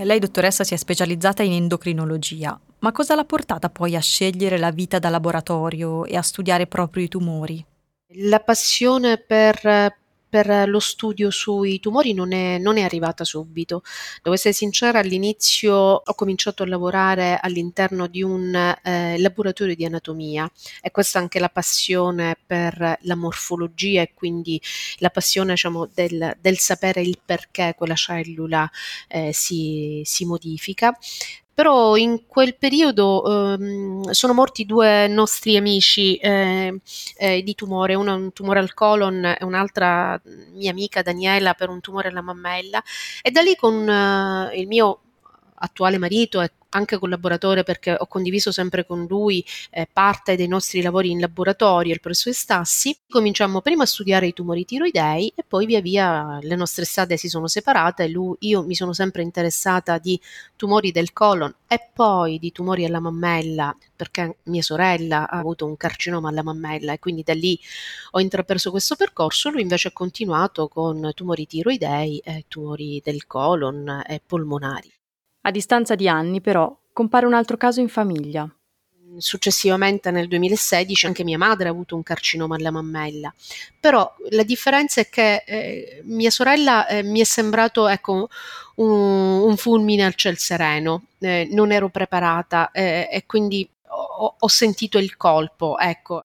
Lei, 0.00 0.20
dottoressa, 0.20 0.64
si 0.64 0.72
è 0.72 0.76
specializzata 0.78 1.42
in 1.42 1.52
endocrinologia, 1.52 2.58
ma 2.78 2.92
cosa 2.92 3.14
l'ha 3.14 3.24
portata 3.24 3.68
poi 3.68 3.94
a 3.94 4.00
scegliere 4.00 4.56
la 4.56 4.70
vita 4.70 4.98
da 4.98 5.10
laboratorio 5.10 6.06
e 6.06 6.16
a 6.16 6.22
studiare 6.22 6.66
proprio 6.66 7.04
i 7.04 7.08
tumori? 7.08 7.66
La 8.12 8.40
passione 8.40 9.18
per 9.18 9.96
per 10.28 10.68
lo 10.68 10.78
studio 10.78 11.30
sui 11.30 11.80
tumori 11.80 12.12
non 12.12 12.32
è, 12.32 12.58
non 12.58 12.76
è, 12.76 12.82
arrivata 12.82 13.24
subito. 13.24 13.82
Devo 14.22 14.34
essere 14.34 14.52
sincera, 14.54 14.98
all'inizio 14.98 15.74
ho 15.74 16.14
cominciato 16.14 16.62
a 16.62 16.66
lavorare 16.66 17.38
all'interno 17.40 18.06
di 18.06 18.22
un 18.22 18.54
eh, 18.54 19.18
laboratorio 19.18 19.74
di 19.74 19.84
anatomia 19.84 20.50
e 20.82 20.90
questa 20.90 21.18
è 21.18 21.22
anche 21.22 21.38
la 21.38 21.48
passione 21.48 22.36
per 22.44 22.98
la 23.02 23.14
morfologia 23.14 24.02
e 24.02 24.12
quindi 24.14 24.60
la 24.98 25.10
passione 25.10 25.52
diciamo, 25.52 25.88
del, 25.92 26.36
del 26.40 26.58
sapere 26.58 27.00
il 27.00 27.18
perché 27.24 27.74
quella 27.76 27.94
cellula 27.94 28.70
eh, 29.08 29.32
si, 29.32 30.02
si 30.04 30.24
modifica 30.26 30.96
però 31.58 31.96
in 31.96 32.28
quel 32.28 32.56
periodo 32.56 33.56
ehm, 33.56 34.10
sono 34.10 34.32
morti 34.32 34.64
due 34.64 35.08
nostri 35.08 35.56
amici 35.56 36.14
eh, 36.14 36.80
eh, 37.16 37.42
di 37.42 37.54
tumore, 37.56 37.96
uno 37.96 38.14
un 38.14 38.32
tumore 38.32 38.60
al 38.60 38.72
colon 38.74 39.24
e 39.24 39.44
un'altra 39.44 40.20
mia 40.52 40.70
amica 40.70 41.02
Daniela 41.02 41.54
per 41.54 41.68
un 41.68 41.80
tumore 41.80 42.10
alla 42.10 42.22
mammella. 42.22 42.80
E 43.20 43.32
da 43.32 43.40
lì 43.40 43.56
con 43.56 43.74
eh, 43.88 44.56
il 44.56 44.68
mio 44.68 45.00
attuale 45.58 45.98
marito 45.98 46.40
e 46.40 46.52
anche 46.70 46.98
collaboratore 46.98 47.62
perché 47.62 47.96
ho 47.98 48.06
condiviso 48.06 48.52
sempre 48.52 48.84
con 48.84 49.06
lui 49.06 49.44
eh, 49.70 49.88
parte 49.90 50.36
dei 50.36 50.48
nostri 50.48 50.82
lavori 50.82 51.10
in 51.10 51.20
laboratorio, 51.20 51.92
il 51.92 52.00
professor 52.00 52.32
Stassi, 52.32 52.96
cominciamo 53.08 53.60
prima 53.60 53.84
a 53.84 53.86
studiare 53.86 54.26
i 54.26 54.32
tumori 54.32 54.64
tiroidei 54.64 55.32
e 55.34 55.44
poi 55.46 55.66
via 55.66 55.80
via 55.80 56.38
le 56.42 56.56
nostre 56.56 56.84
strade 56.84 57.16
si 57.16 57.28
sono 57.28 57.46
separate, 57.46 58.08
lui, 58.08 58.36
io 58.40 58.64
mi 58.64 58.74
sono 58.74 58.92
sempre 58.92 59.22
interessata 59.22 59.98
di 59.98 60.20
tumori 60.56 60.92
del 60.92 61.12
colon 61.12 61.54
e 61.66 61.88
poi 61.92 62.38
di 62.38 62.52
tumori 62.52 62.84
alla 62.84 63.00
mammella 63.00 63.74
perché 63.96 64.38
mia 64.44 64.62
sorella 64.62 65.28
ha 65.28 65.38
avuto 65.38 65.66
un 65.66 65.76
carcinoma 65.76 66.28
alla 66.28 66.42
mammella 66.42 66.92
e 66.92 66.98
quindi 66.98 67.22
da 67.22 67.34
lì 67.34 67.58
ho 68.12 68.20
intrapreso 68.20 68.70
questo 68.70 68.94
percorso, 68.94 69.50
lui 69.50 69.62
invece 69.62 69.88
ha 69.88 69.92
continuato 69.92 70.68
con 70.68 71.10
tumori 71.14 71.46
tiroidei, 71.46 72.18
e 72.18 72.44
tumori 72.48 73.00
del 73.04 73.26
colon 73.26 74.02
e 74.06 74.20
polmonari. 74.24 74.97
A 75.48 75.50
distanza 75.50 75.94
di 75.94 76.06
anni, 76.06 76.42
però, 76.42 76.70
compare 76.92 77.24
un 77.24 77.32
altro 77.32 77.56
caso 77.56 77.80
in 77.80 77.88
famiglia. 77.88 78.46
Successivamente 79.16 80.10
nel 80.10 80.28
2016 80.28 81.06
anche 81.06 81.24
mia 81.24 81.38
madre 81.38 81.68
ha 81.68 81.70
avuto 81.70 81.96
un 81.96 82.02
carcinoma 82.02 82.56
alla 82.56 82.70
mammella, 82.70 83.32
però 83.80 84.14
la 84.28 84.42
differenza 84.42 85.00
è 85.00 85.08
che 85.08 85.44
eh, 85.46 86.02
mia 86.04 86.28
sorella 86.28 86.86
eh, 86.86 87.02
mi 87.02 87.20
è 87.20 87.24
sembrato 87.24 87.88
ecco, 87.88 88.28
un, 88.74 88.90
un, 88.90 89.56
fulmine 89.56 90.04
al 90.04 90.16
ciel 90.16 90.36
sereno, 90.36 91.04
eh, 91.18 91.48
non 91.50 91.72
ero 91.72 91.88
preparata 91.88 92.70
eh, 92.70 93.08
e 93.10 93.24
quindi 93.24 93.66
ho, 93.86 94.34
ho, 94.38 94.48
sentito 94.48 94.98
il 94.98 95.16
colpo. 95.16 95.78
Ecco. 95.78 96.24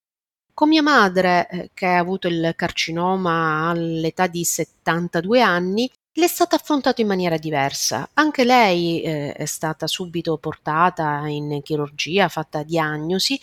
Con 0.53 0.68
mia 0.68 0.84
madre, 0.84 1.48
eh, 1.50 1.70
che 1.74 1.86
ha 1.86 1.98
avuto 1.98 2.27
il 2.27 2.51
carcinoma 2.58 3.70
all'età 3.70 4.27
di 4.27 4.44
72 4.44 5.42
anni, 5.42 5.89
le 6.15 6.25
è 6.25 6.27
stato 6.27 6.55
affrontato 6.55 7.01
in 7.01 7.08
maniera 7.08 7.38
diversa. 7.38 8.08
Anche 8.13 8.43
lei 8.43 9.01
eh, 9.01 9.34
è 9.34 9.46
stata 9.46 9.88
subito 9.88 10.38
portata 10.38 11.24
in 11.25 11.60
chirurgia, 11.63 12.27
fatta 12.27 12.62
diagnosi. 12.62 13.39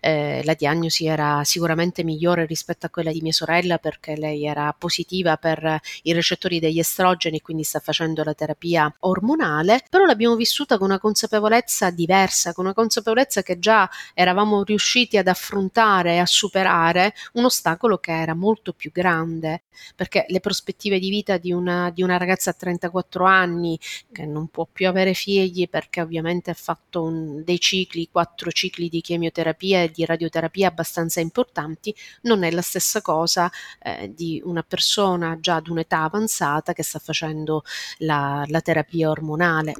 Eh, 0.00 0.42
la 0.44 0.52
diagnosi 0.52 1.06
era 1.06 1.42
sicuramente 1.44 2.04
migliore 2.04 2.44
rispetto 2.44 2.84
a 2.84 2.90
quella 2.90 3.10
di 3.10 3.22
mia 3.22 3.32
sorella 3.32 3.78
perché 3.78 4.16
lei 4.16 4.44
era 4.44 4.74
positiva 4.78 5.38
per 5.38 5.80
i 6.02 6.12
recettori 6.12 6.60
degli 6.60 6.78
estrogeni, 6.78 7.40
quindi 7.40 7.62
sta 7.62 7.80
facendo 7.80 8.22
la 8.22 8.34
terapia 8.34 8.94
ormonale, 9.00 9.82
però 9.88 10.04
l'abbiamo 10.04 10.36
vissuta 10.36 10.76
con 10.76 10.88
una 10.88 10.98
consapevolezza 10.98 11.88
diversa, 11.88 12.52
con 12.52 12.66
una 12.66 12.74
consapevolezza 12.74 13.42
che 13.42 13.58
già 13.58 13.88
eravamo 14.12 14.62
riusciti 14.62 15.16
ad 15.16 15.26
affrontare 15.26 16.14
e 16.14 16.18
a 16.18 16.26
superare 16.26 17.14
un 17.34 17.46
ostacolo 17.46 17.96
che 17.96 18.12
era 18.12 18.34
molto 18.34 18.74
più 18.74 18.90
grande, 18.92 19.62
perché 19.96 20.26
le 20.28 20.40
prospettive 20.40 20.98
di 20.98 21.08
vita 21.08 21.38
di 21.38 21.52
una, 21.52 21.90
di 21.90 22.02
una 22.02 22.09
una 22.10 22.18
ragazza 22.18 22.50
a 22.50 22.54
34 22.54 23.24
anni 23.24 23.78
che 24.12 24.26
non 24.26 24.48
può 24.48 24.66
più 24.70 24.88
avere 24.88 25.14
figli 25.14 25.68
perché 25.68 26.00
ovviamente 26.00 26.50
ha 26.50 26.54
fatto 26.54 27.02
un, 27.02 27.42
dei 27.44 27.58
cicli, 27.60 28.08
quattro 28.10 28.50
cicli 28.50 28.88
di 28.88 29.00
chemioterapia 29.00 29.82
e 29.82 29.90
di 29.90 30.04
radioterapia 30.04 30.68
abbastanza 30.68 31.20
importanti, 31.20 31.94
non 32.22 32.42
è 32.42 32.50
la 32.50 32.62
stessa 32.62 33.00
cosa 33.00 33.50
eh, 33.82 34.12
di 34.14 34.40
una 34.44 34.62
persona 34.62 35.38
già 35.40 35.56
ad 35.56 35.68
un'età 35.68 36.02
avanzata 36.02 36.72
che 36.72 36.82
sta 36.82 36.98
facendo 36.98 37.62
la, 37.98 38.44
la 38.46 38.60
terapia 38.60 39.10
ormonale. 39.10 39.74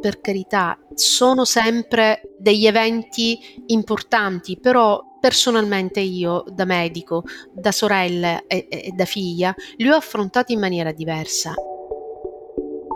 Per 0.00 0.20
carità, 0.20 0.78
sono 0.94 1.46
sempre 1.46 2.34
degli 2.38 2.66
eventi 2.66 3.62
importanti, 3.66 4.58
però 4.58 5.13
personalmente 5.24 6.00
io 6.00 6.44
da 6.52 6.66
medico, 6.66 7.24
da 7.50 7.72
sorella 7.72 8.46
e, 8.46 8.66
e 8.68 8.92
da 8.94 9.06
figlia, 9.06 9.54
li 9.78 9.88
ho 9.88 9.96
affrontati 9.96 10.52
in 10.52 10.60
maniera 10.60 10.92
diversa. 10.92 11.54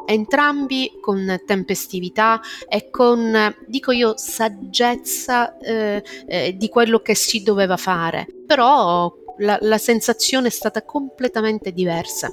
Entrambi 0.05 0.91
con 1.01 1.41
tempestività 1.47 2.39
e 2.69 2.91
con, 2.91 3.35
dico 3.67 3.93
io, 3.93 4.13
saggezza 4.19 5.57
eh, 5.57 6.05
eh, 6.27 6.55
di 6.55 6.69
quello 6.69 6.99
che 6.99 7.15
si 7.15 7.43
doveva 7.43 7.79
fare, 7.79 8.27
però 8.47 9.11
la, 9.39 9.57
la 9.63 9.79
sensazione 9.79 10.49
è 10.49 10.51
stata 10.51 10.83
completamente 10.83 11.73
diversa. 11.73 12.31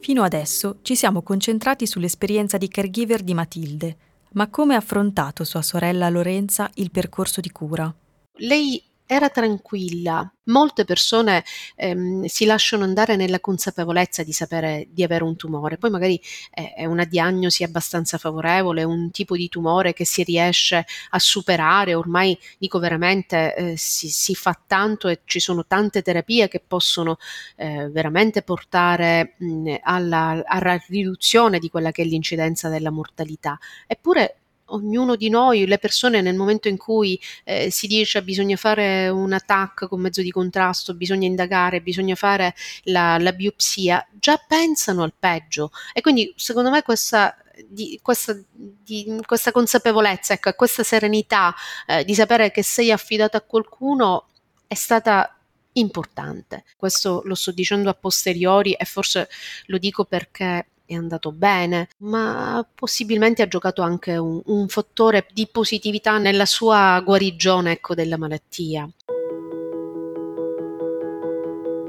Fino 0.00 0.22
adesso 0.22 0.78
ci 0.80 0.96
siamo 0.96 1.20
concentrati 1.20 1.86
sull'esperienza 1.86 2.56
di 2.56 2.68
caregiver 2.68 3.22
di 3.22 3.34
Matilde, 3.34 3.96
ma 4.36 4.48
come 4.48 4.74
ha 4.74 4.78
affrontato 4.78 5.44
sua 5.44 5.62
sorella 5.62 6.08
Lorenza 6.10 6.70
il 6.74 6.90
percorso 6.90 7.40
di 7.40 7.50
cura? 7.50 7.92
Lei 8.38 8.82
era 9.06 9.28
tranquilla. 9.30 10.30
Molte 10.48 10.84
persone 10.84 11.44
ehm, 11.74 12.24
si 12.26 12.44
lasciano 12.44 12.84
andare 12.84 13.16
nella 13.16 13.40
consapevolezza 13.40 14.22
di 14.22 14.32
sapere 14.32 14.86
di 14.90 15.02
avere 15.02 15.24
un 15.24 15.34
tumore, 15.36 15.76
poi 15.76 15.90
magari 15.90 16.20
è, 16.50 16.74
è 16.76 16.84
una 16.84 17.04
diagnosi 17.04 17.64
abbastanza 17.64 18.16
favorevole, 18.18 18.84
un 18.84 19.10
tipo 19.10 19.36
di 19.36 19.48
tumore 19.48 19.92
che 19.92 20.04
si 20.04 20.22
riesce 20.22 20.84
a 21.10 21.18
superare, 21.18 21.94
ormai 21.94 22.38
dico 22.58 22.78
veramente 22.78 23.54
eh, 23.56 23.76
si, 23.76 24.08
si, 24.08 24.34
fa 24.34 24.56
tanto 24.66 25.08
e 25.08 25.20
ci 25.24 25.40
sono 25.40 25.66
tante 25.66 26.02
terapie 26.02 26.48
che 26.48 26.62
possono 26.64 27.18
eh, 27.56 27.88
veramente 27.90 28.42
portare 28.42 29.34
mh, 29.38 29.74
alla, 29.82 30.42
alla 30.44 30.80
riduzione 30.88 31.58
di 31.58 31.70
quella 31.70 31.90
che 31.90 32.02
è 32.02 32.04
l'incidenza 32.04 32.68
della 32.68 32.90
mortalità. 32.90 33.58
Eppure 33.86 34.36
ognuno 34.66 35.16
di 35.16 35.28
noi, 35.28 35.66
le 35.66 35.78
persone 35.78 36.20
nel 36.20 36.34
momento 36.34 36.68
in 36.68 36.76
cui 36.76 37.20
eh, 37.44 37.70
si 37.70 37.86
dice 37.86 38.22
bisogna 38.22 38.56
fare 38.56 39.08
un 39.08 39.32
attacco 39.32 39.88
con 39.88 40.00
mezzo 40.00 40.22
di 40.22 40.30
contrasto, 40.30 40.94
bisogna 40.94 41.26
indagare, 41.26 41.80
bisogna 41.80 42.14
fare 42.14 42.54
la, 42.84 43.18
la 43.18 43.32
biopsia, 43.32 44.06
già 44.18 44.36
pensano 44.36 45.02
al 45.02 45.14
peggio 45.18 45.70
e 45.92 46.00
quindi 46.00 46.32
secondo 46.36 46.70
me 46.70 46.82
questa 46.82 47.36
di 47.66 47.98
questa, 48.02 48.36
di 48.52 49.18
questa, 49.24 49.50
consapevolezza, 49.50 50.34
ecco, 50.34 50.52
questa 50.52 50.82
serenità 50.82 51.54
eh, 51.86 52.04
di 52.04 52.14
sapere 52.14 52.50
che 52.50 52.62
sei 52.62 52.90
affidato 52.92 53.36
a 53.36 53.40
qualcuno 53.40 54.26
è 54.66 54.74
stata 54.74 55.36
importante. 55.72 56.64
Questo 56.76 57.22
lo 57.24 57.34
sto 57.34 57.52
dicendo 57.52 57.88
a 57.88 57.94
posteriori 57.94 58.72
e 58.72 58.84
forse 58.84 59.28
lo 59.66 59.78
dico 59.78 60.04
perché 60.04 60.66
è 60.86 60.94
andato 60.94 61.32
bene, 61.32 61.88
ma 61.98 62.66
possibilmente 62.74 63.42
ha 63.42 63.48
giocato 63.48 63.82
anche 63.82 64.16
un, 64.16 64.40
un 64.46 64.68
fattore 64.68 65.26
di 65.32 65.48
positività 65.50 66.18
nella 66.18 66.46
sua 66.46 67.00
guarigione 67.04 67.72
ecco, 67.72 67.94
della 67.94 68.16
malattia. 68.16 68.88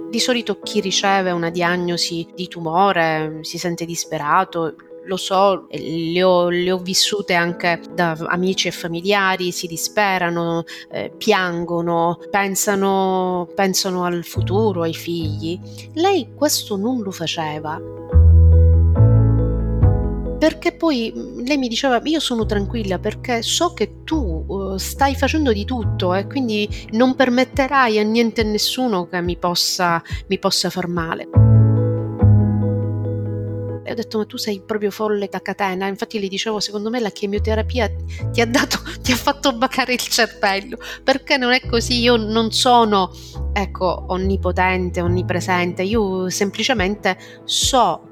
Di 0.09 0.19
solito 0.19 0.59
chi 0.61 0.79
riceve 0.79 1.31
una 1.31 1.49
diagnosi 1.49 2.27
di 2.33 2.47
tumore 2.47 3.39
si 3.41 3.57
sente 3.57 3.85
disperato, 3.85 4.75
lo 5.07 5.17
so, 5.17 5.67
le 5.69 6.23
ho, 6.23 6.49
le 6.49 6.71
ho, 6.71 6.77
vissute 6.77 7.33
anche 7.33 7.81
da 7.93 8.11
amici 8.27 8.67
e 8.67 8.71
familiari, 8.71 9.51
si 9.51 9.67
disperano, 9.67 10.63
eh, 10.91 11.11
piangono, 11.17 12.19
pensano, 12.29 13.49
pensano 13.55 14.03
al 14.03 14.23
futuro, 14.23 14.83
ai 14.83 14.93
figli. 14.93 15.59
Lei 15.93 16.29
questo 16.35 16.75
non 16.75 17.01
lo 17.01 17.11
faceva. 17.11 17.79
Perché 20.37 20.71
poi 20.71 21.11
lei 21.45 21.57
mi 21.57 21.67
diceva 21.67 21.99
io 22.03 22.19
sono 22.19 22.45
tranquilla 22.45 22.99
perché 22.99 23.41
so 23.41 23.73
che 23.73 24.03
tu 24.03 24.45
uh, 24.47 24.77
stai 24.77 25.15
facendo 25.15 25.51
di 25.51 25.65
tutto 25.65 26.13
e 26.13 26.27
quindi 26.27 26.69
non 26.91 27.15
permetterai 27.15 27.97
a 27.97 28.03
niente 28.03 28.41
e 28.41 28.43
nessuno 28.43 29.07
che 29.07 29.21
mi 29.21 29.37
possa, 29.37 30.01
mi 30.27 30.37
possa 30.37 30.69
far 30.69 30.87
male. 30.87 31.27
E 33.83 33.91
ho 33.91 33.95
detto 33.95 34.17
ma 34.17 34.25
tu 34.25 34.35
sei 34.37 34.61
proprio 34.65 34.91
folle 34.91 35.29
da 35.31 35.41
catena, 35.41 35.87
infatti 35.87 36.19
le 36.19 36.27
dicevo 36.27 36.59
secondo 36.59 36.89
me 36.89 36.99
la 36.99 37.09
chemioterapia 37.09 37.89
ti 38.31 38.41
ha, 38.41 38.45
dato, 38.45 38.79
ti 39.01 39.13
ha 39.13 39.15
fatto 39.15 39.53
bacare 39.53 39.93
il 39.93 39.99
cervello, 39.99 40.77
perché 41.03 41.37
non 41.37 41.53
è 41.53 41.61
così, 41.65 42.01
io 42.01 42.17
non 42.17 42.51
sono 42.51 43.11
ecco 43.53 44.05
onnipotente, 44.09 45.01
onnipresente, 45.01 45.81
io 45.83 46.29
semplicemente 46.29 47.17
so 47.45 48.06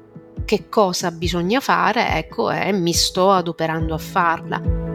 che 0.46 0.70
cosa 0.70 1.10
bisogna 1.10 1.60
fare, 1.60 2.16
ecco, 2.16 2.50
e 2.50 2.72
mi 2.72 2.94
sto 2.94 3.32
adoperando 3.32 3.92
a 3.92 3.98
farla. 3.98 4.86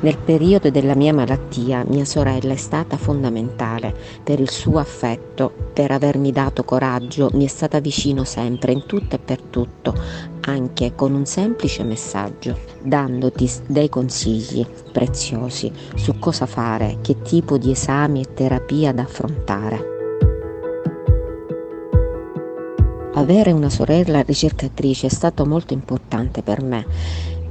Nel 0.00 0.18
periodo 0.18 0.68
della 0.68 0.96
mia 0.96 1.14
malattia 1.14 1.84
mia 1.86 2.04
sorella 2.04 2.52
è 2.52 2.56
stata 2.56 2.96
fondamentale 2.96 3.94
per 4.24 4.40
il 4.40 4.50
suo 4.50 4.80
affetto, 4.80 5.52
per 5.72 5.92
avermi 5.92 6.32
dato 6.32 6.64
coraggio, 6.64 7.30
mi 7.34 7.44
è 7.44 7.48
stata 7.48 7.78
vicino 7.78 8.24
sempre 8.24 8.72
in 8.72 8.84
tutto 8.84 9.14
e 9.14 9.20
per 9.20 9.40
tutto, 9.42 9.94
anche 10.40 10.96
con 10.96 11.14
un 11.14 11.24
semplice 11.24 11.84
messaggio, 11.84 12.58
dandoti 12.82 13.48
dei 13.68 13.88
consigli 13.88 14.66
preziosi 14.90 15.70
su 15.94 16.18
cosa 16.18 16.46
fare, 16.46 16.98
che 17.00 17.22
tipo 17.22 17.56
di 17.56 17.70
esami 17.70 18.22
e 18.22 18.34
terapia 18.34 18.92
da 18.92 19.02
affrontare. 19.02 20.01
Avere 23.22 23.52
una 23.52 23.70
sorella 23.70 24.20
ricercatrice 24.22 25.06
è 25.06 25.08
stato 25.08 25.46
molto 25.46 25.72
importante 25.72 26.42
per 26.42 26.60
me 26.60 26.84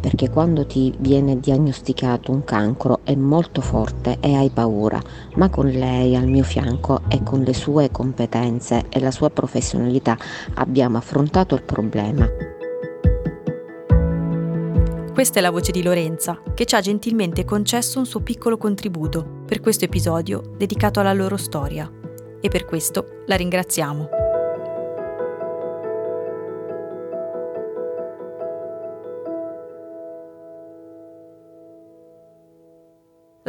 perché 0.02 0.30
quando 0.30 0.66
ti 0.66 0.94
viene 0.98 1.40
diagnosticato 1.40 2.32
un 2.32 2.44
cancro 2.44 3.02
è 3.04 3.16
molto 3.16 3.62
forte 3.62 4.18
e 4.20 4.34
hai 4.34 4.50
paura, 4.50 5.00
ma 5.36 5.48
con 5.50 5.68
lei 5.68 6.16
al 6.16 6.28
mio 6.28 6.44
fianco 6.44 7.04
e 7.08 7.24
con 7.24 7.44
le 7.44 7.54
sue 7.54 7.90
competenze 7.90 8.88
e 8.90 9.00
la 9.00 9.12
sua 9.12 9.30
professionalità 9.30 10.18
abbiamo 10.56 10.98
affrontato 10.98 11.54
il 11.56 11.62
problema. 11.64 12.28
Questa 15.14 15.38
è 15.38 15.42
la 15.42 15.52
voce 15.52 15.72
di 15.72 15.84
Lorenza, 15.84 16.42
che 16.54 16.66
ci 16.66 16.76
ha 16.76 16.82
gentilmente 16.82 17.46
concesso 17.46 18.00
un 18.00 18.08
suo 18.08 18.22
piccolo 18.22 18.58
contributo 18.58 19.44
per 19.46 19.62
questo 19.62 19.86
episodio 19.86 20.42
dedicato 20.58 21.00
alla 21.00 21.14
loro 21.14 21.38
storia. 21.38 21.90
E 22.42 22.50
per 22.50 22.66
questo 22.66 23.22
la 23.28 23.36
ringraziamo. 23.36 24.21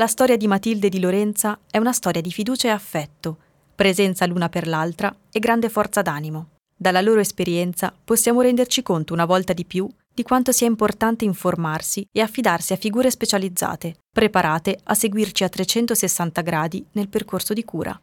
La 0.03 0.09
storia 0.09 0.37
di 0.37 0.49
Matilde 0.49 0.89
e 0.89 0.91
di 0.91 0.99
Lorenza 0.99 1.61
è 1.71 1.79
una 1.79 1.93
storia 1.93 2.21
di 2.21 2.33
fiducia 2.33 2.67
e 2.67 2.71
affetto, 2.73 3.37
presenza 3.73 4.27
l'una 4.27 4.49
per 4.49 4.67
l'altra 4.67 5.15
e 5.31 5.39
grande 5.39 5.69
forza 5.69 6.03
d'animo. 6.03 6.49
Dalla 6.77 7.01
loro 7.01 7.21
esperienza 7.21 7.95
possiamo 8.03 8.41
renderci 8.41 8.83
conto 8.83 9.13
una 9.13 9.27
volta 9.27 9.53
di 9.53 9.65
più 9.65 9.89
di 10.13 10.25
quanto 10.25 10.51
sia 10.51 10.67
importante 10.67 11.25
informarsi 11.25 12.05
e 12.11 12.21
affidarsi 12.21 12.73
a 12.73 12.77
figure 12.77 13.13
specializzate, 13.13 13.95
preparate 14.11 14.77
a 14.83 14.95
seguirci 14.95 15.45
a 15.45 15.49
360 15.49 16.41
gradi 16.41 16.85
nel 16.95 17.09
percorso 17.09 17.53
di 17.53 17.65
cura. 17.65 17.97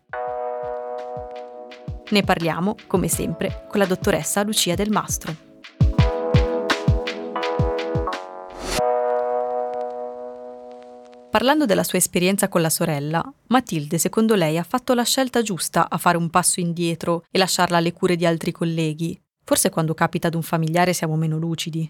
Ne 2.12 2.24
parliamo, 2.24 2.78
come 2.88 3.10
sempre, 3.10 3.66
con 3.68 3.78
la 3.78 3.86
dottoressa 3.86 4.42
Lucia 4.44 4.74
Del 4.74 4.90
Mastro. 4.90 5.49
Parlando 11.30 11.66
della 11.68 11.84
sua 11.84 12.00
esperienza 12.00 12.48
con 12.48 12.60
la 12.60 12.72
sorella, 12.72 13.24
Matilde 13.50 14.00
secondo 14.00 14.34
lei 14.34 14.58
ha 14.58 14.64
fatto 14.64 14.96
la 14.96 15.04
scelta 15.04 15.44
giusta 15.44 15.88
a 15.88 15.98
fare 15.98 16.18
un 16.18 16.32
passo 16.32 16.60
indietro 16.60 17.24
e 17.30 17.38
lasciarla 17.38 17.78
alle 17.78 17.94
cure 17.94 18.16
di 18.16 18.26
altri 18.26 18.52
colleghi. 18.52 19.20
Forse 19.44 19.70
quando 19.70 19.94
capita 19.94 20.28
ad 20.28 20.34
un 20.34 20.42
familiare 20.42 20.92
siamo 20.92 21.16
meno 21.16 21.38
lucidi. 21.38 21.88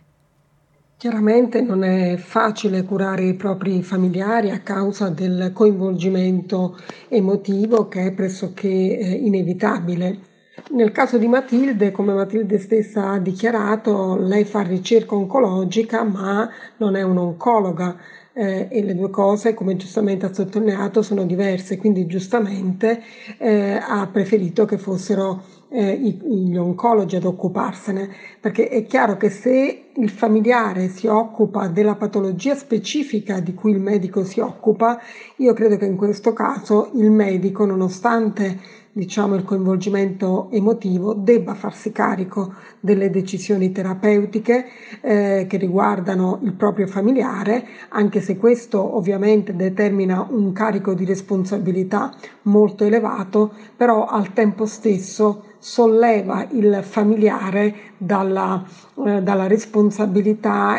Chiaramente 0.98 1.62
non 1.62 1.86
è 1.86 2.18
facile 2.18 2.84
curare 2.84 3.28
i 3.28 3.34
propri 3.36 3.82
familiari 3.82 4.52
a 4.52 4.60
causa 4.60 5.08
del 5.08 5.52
coinvolgimento 5.54 6.78
emotivo 7.08 7.88
che 7.88 8.08
è 8.08 8.12
pressoché 8.12 8.68
eh, 8.68 9.10
inevitabile. 9.10 10.28
Nel 10.72 10.92
caso 10.92 11.18
di 11.18 11.28
Matilde, 11.28 11.92
come 11.92 12.14
Matilde 12.14 12.60
stessa 12.60 13.12
ha 13.12 13.20
dichiarato, 13.20 14.18
lei 14.18 14.44
fa 14.44 14.62
ricerca 14.62 15.16
oncologica 15.16 16.04
ma 16.04 16.50
non 16.78 16.98
è 16.98 17.02
un'oncologa 17.02 17.98
eh, 18.40 18.68
e 18.72 18.84
le 18.84 18.96
due 18.96 19.10
cose, 19.10 19.54
come 19.54 19.76
giustamente 19.76 20.26
ha 20.26 20.34
sottolineato, 20.34 21.02
sono 21.02 21.26
diverse, 21.26 21.78
quindi 21.78 22.06
giustamente 22.06 23.04
eh, 23.38 23.78
ha 23.86 24.08
preferito 24.08 24.64
che 24.64 24.78
fossero 24.78 25.44
eh, 25.70 25.98
gli 25.98 26.56
oncologi 26.56 27.18
ad 27.18 27.26
occuparsene, 27.26 28.10
perché 28.40 28.70
è 28.70 28.86
chiaro 28.86 29.18
che 29.18 29.30
se 29.30 29.89
il 29.96 30.10
familiare 30.10 30.88
si 30.88 31.08
occupa 31.08 31.68
della 31.68 31.96
patologia 31.96 32.56
specifica 32.56 33.40
di 33.40 33.54
cui 33.54 33.72
il 33.72 33.80
medico 33.80 34.24
si 34.24 34.40
occupa, 34.40 35.00
io 35.38 35.54
credo 35.54 35.78
che 35.78 35.86
in 35.86 35.96
questo 35.96 36.34
caso 36.34 36.92
il 36.94 37.12
medico, 37.12 37.66
nonostante 37.66 38.60
diciamo, 38.92 39.36
il 39.36 39.44
coinvolgimento 39.44 40.50
emotivo 40.52 41.14
debba 41.14 41.54
farsi 41.54 41.92
carico 41.92 42.54
delle 42.80 43.10
decisioni 43.10 43.72
terapeutiche 43.72 44.66
eh, 45.02 45.46
che 45.48 45.58
riguardano 45.58 46.40
il 46.44 46.54
proprio 46.54 46.88
familiare, 46.88 47.66
anche 47.90 48.20
se 48.20 48.38
questo 48.38 48.96
ovviamente 48.98 49.56
determina 49.56 50.28
un 50.30 50.52
carico 50.52 50.94
di 50.94 51.06
responsabilità 51.06 52.14
molto 52.44 52.84
elevato, 52.84 53.54
però 53.76 54.06
al 54.06 54.34
tempo 54.34 54.66
stesso 54.66 55.44
solleva 55.60 56.48
il 56.52 56.80
familiare 56.84 57.76
dalla, 57.98 58.64
eh, 59.06 59.22
dalla 59.22 59.46
responsabilità 59.46 59.79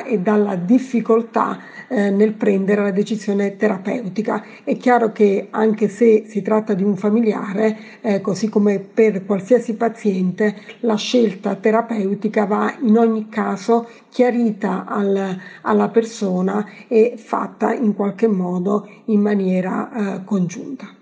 e 0.05 0.19
dalla 0.21 0.57
difficoltà 0.57 1.59
eh, 1.89 2.11
nel 2.11 2.35
prendere 2.35 2.83
la 2.83 2.91
decisione 2.91 3.57
terapeutica. 3.57 4.45
È 4.63 4.77
chiaro 4.77 5.13
che 5.13 5.49
anche 5.51 5.89
se 5.89 6.25
si 6.27 6.43
tratta 6.43 6.75
di 6.75 6.85
un 6.85 6.97
familiare, 6.97 7.77
eh, 8.01 8.21
così 8.21 8.49
come 8.49 8.79
per 8.79 9.25
qualsiasi 9.25 9.75
paziente, 9.75 10.55
la 10.81 10.97
scelta 10.97 11.55
terapeutica 11.55 12.45
va 12.45 12.75
in 12.83 12.97
ogni 12.97 13.29
caso 13.29 13.89
chiarita 14.11 14.85
al, 14.87 15.39
alla 15.63 15.89
persona 15.89 16.67
e 16.87 17.15
fatta 17.17 17.73
in 17.73 17.95
qualche 17.95 18.29
modo 18.29 18.89
in 19.07 19.21
maniera 19.21 19.91
eh, 19.93 20.25
congiunta. 20.25 21.00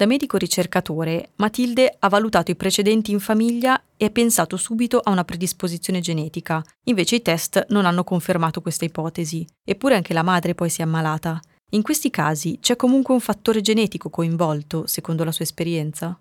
Da 0.00 0.06
medico 0.06 0.38
ricercatore, 0.38 1.32
Matilde 1.36 1.94
ha 1.98 2.08
valutato 2.08 2.50
i 2.50 2.56
precedenti 2.56 3.10
in 3.10 3.20
famiglia 3.20 3.78
e 3.98 4.06
ha 4.06 4.08
pensato 4.10 4.56
subito 4.56 4.98
a 4.98 5.10
una 5.10 5.24
predisposizione 5.24 6.00
genetica. 6.00 6.64
Invece 6.84 7.16
i 7.16 7.20
test 7.20 7.66
non 7.68 7.84
hanno 7.84 8.02
confermato 8.02 8.62
questa 8.62 8.86
ipotesi. 8.86 9.46
Eppure 9.62 9.96
anche 9.96 10.14
la 10.14 10.22
madre 10.22 10.54
poi 10.54 10.70
si 10.70 10.80
è 10.80 10.84
ammalata. 10.84 11.38
In 11.72 11.82
questi 11.82 12.08
casi 12.08 12.56
c'è 12.62 12.76
comunque 12.76 13.12
un 13.12 13.20
fattore 13.20 13.60
genetico 13.60 14.08
coinvolto, 14.08 14.86
secondo 14.86 15.22
la 15.22 15.32
sua 15.32 15.44
esperienza? 15.44 16.18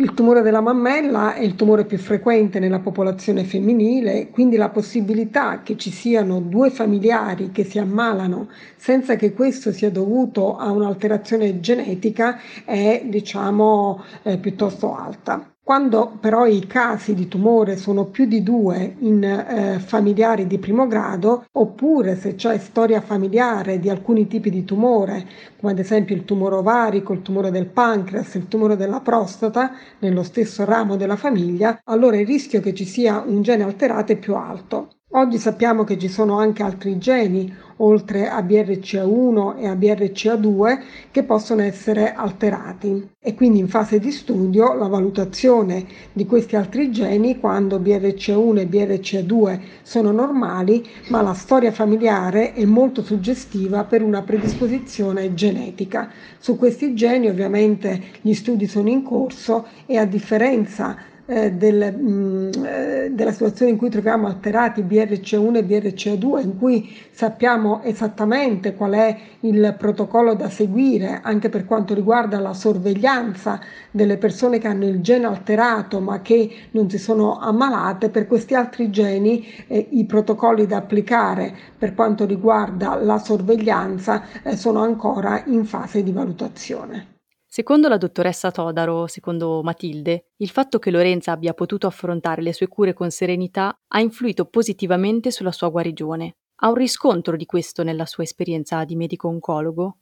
Il 0.00 0.14
tumore 0.14 0.42
della 0.42 0.60
mammella 0.60 1.34
è 1.34 1.40
il 1.40 1.56
tumore 1.56 1.84
più 1.84 1.98
frequente 1.98 2.60
nella 2.60 2.78
popolazione 2.78 3.42
femminile, 3.42 4.30
quindi 4.30 4.54
la 4.54 4.68
possibilità 4.68 5.62
che 5.64 5.76
ci 5.76 5.90
siano 5.90 6.38
due 6.38 6.70
familiari 6.70 7.50
che 7.50 7.64
si 7.64 7.80
ammalano 7.80 8.48
senza 8.76 9.16
che 9.16 9.32
questo 9.32 9.72
sia 9.72 9.90
dovuto 9.90 10.56
a 10.56 10.70
un'alterazione 10.70 11.58
genetica 11.58 12.38
è 12.64 13.02
diciamo 13.06 14.04
eh, 14.22 14.38
piuttosto 14.38 14.94
alta. 14.94 15.52
Quando 15.68 16.16
però 16.18 16.46
i 16.46 16.66
casi 16.66 17.12
di 17.12 17.28
tumore 17.28 17.76
sono 17.76 18.06
più 18.06 18.24
di 18.24 18.42
due 18.42 18.96
in 19.00 19.22
eh, 19.22 19.78
familiari 19.78 20.46
di 20.46 20.58
primo 20.58 20.86
grado, 20.86 21.44
oppure 21.52 22.16
se 22.16 22.36
c'è 22.36 22.56
storia 22.56 23.02
familiare 23.02 23.78
di 23.78 23.90
alcuni 23.90 24.26
tipi 24.26 24.48
di 24.48 24.64
tumore, 24.64 25.26
come 25.60 25.72
ad 25.72 25.78
esempio 25.78 26.16
il 26.16 26.24
tumore 26.24 26.54
ovarico, 26.54 27.12
il 27.12 27.20
tumore 27.20 27.50
del 27.50 27.66
pancreas, 27.66 28.32
il 28.36 28.48
tumore 28.48 28.76
della 28.76 29.00
prostata, 29.00 29.72
nello 29.98 30.22
stesso 30.22 30.64
ramo 30.64 30.96
della 30.96 31.16
famiglia, 31.16 31.78
allora 31.84 32.16
il 32.16 32.26
rischio 32.26 32.62
che 32.62 32.72
ci 32.72 32.86
sia 32.86 33.22
un 33.26 33.42
gene 33.42 33.64
alterato 33.64 34.12
è 34.12 34.16
più 34.16 34.36
alto. 34.36 34.97
Oggi 35.12 35.38
sappiamo 35.38 35.84
che 35.84 35.96
ci 35.96 36.06
sono 36.06 36.38
anche 36.38 36.62
altri 36.62 36.98
geni, 36.98 37.50
oltre 37.76 38.28
a 38.28 38.42
BRCA1 38.42 39.56
e 39.56 39.66
a 39.66 39.72
BRCA2, 39.72 40.78
che 41.10 41.22
possono 41.22 41.62
essere 41.62 42.12
alterati. 42.12 43.08
E 43.18 43.34
quindi 43.34 43.58
in 43.58 43.68
fase 43.68 43.98
di 44.00 44.10
studio 44.10 44.74
la 44.74 44.86
valutazione 44.86 45.86
di 46.12 46.26
questi 46.26 46.56
altri 46.56 46.90
geni, 46.90 47.40
quando 47.40 47.78
BRCA1 47.78 48.58
e 48.58 48.68
BRCA2 48.68 49.60
sono 49.80 50.12
normali, 50.12 50.86
ma 51.08 51.22
la 51.22 51.32
storia 51.32 51.72
familiare 51.72 52.52
è 52.52 52.66
molto 52.66 53.02
suggestiva 53.02 53.84
per 53.84 54.02
una 54.02 54.20
predisposizione 54.20 55.32
genetica. 55.32 56.10
Su 56.38 56.58
questi 56.58 56.94
geni 56.94 57.28
ovviamente 57.28 57.98
gli 58.20 58.34
studi 58.34 58.66
sono 58.66 58.90
in 58.90 59.02
corso 59.02 59.68
e 59.86 59.96
a 59.96 60.04
differenza 60.04 60.96
eh, 61.30 61.52
del, 61.52 61.94
mh, 61.94 62.08
mm, 62.08 62.64
eh, 62.64 63.10
della 63.12 63.32
situazione 63.32 63.70
in 63.70 63.76
cui 63.76 63.90
troviamo 63.90 64.26
alterati 64.26 64.82
BRCA1 64.82 65.56
e 65.56 65.64
BRCA2, 65.66 66.42
in 66.42 66.56
cui 66.56 66.90
sappiamo 67.10 67.82
esattamente 67.82 68.74
qual 68.74 68.92
è 68.92 69.16
il 69.40 69.74
protocollo 69.78 70.34
da 70.34 70.48
seguire 70.48 71.20
anche 71.22 71.50
per 71.50 71.66
quanto 71.66 71.92
riguarda 71.92 72.38
la 72.38 72.54
sorveglianza 72.54 73.60
delle 73.90 74.16
persone 74.16 74.58
che 74.58 74.68
hanno 74.68 74.86
il 74.86 75.00
gene 75.00 75.26
alterato 75.26 76.00
ma 76.00 76.22
che 76.22 76.50
non 76.70 76.88
si 76.88 76.96
sono 76.98 77.38
ammalate, 77.38 78.08
per 78.08 78.26
questi 78.26 78.54
altri 78.54 78.90
geni 78.90 79.46
eh, 79.66 79.86
i 79.90 80.06
protocolli 80.06 80.66
da 80.66 80.78
applicare 80.78 81.54
per 81.76 81.94
quanto 81.94 82.24
riguarda 82.24 82.94
la 82.94 83.18
sorveglianza 83.18 84.24
eh, 84.42 84.56
sono 84.56 84.80
ancora 84.80 85.42
in 85.46 85.66
fase 85.66 86.02
di 86.02 86.12
valutazione. 86.12 87.17
Secondo 87.58 87.88
la 87.88 87.96
dottoressa 87.96 88.52
Todaro, 88.52 89.08
secondo 89.08 89.64
Matilde, 89.64 90.26
il 90.36 90.48
fatto 90.48 90.78
che 90.78 90.92
Lorenza 90.92 91.32
abbia 91.32 91.54
potuto 91.54 91.88
affrontare 91.88 92.40
le 92.40 92.52
sue 92.52 92.68
cure 92.68 92.92
con 92.92 93.10
serenità 93.10 93.76
ha 93.88 93.98
influito 94.00 94.44
positivamente 94.44 95.32
sulla 95.32 95.50
sua 95.50 95.68
guarigione. 95.68 96.36
Ha 96.60 96.68
un 96.68 96.76
riscontro 96.76 97.34
di 97.34 97.46
questo 97.46 97.82
nella 97.82 98.06
sua 98.06 98.22
esperienza 98.22 98.84
di 98.84 98.94
medico 98.94 99.26
oncologo? 99.26 99.96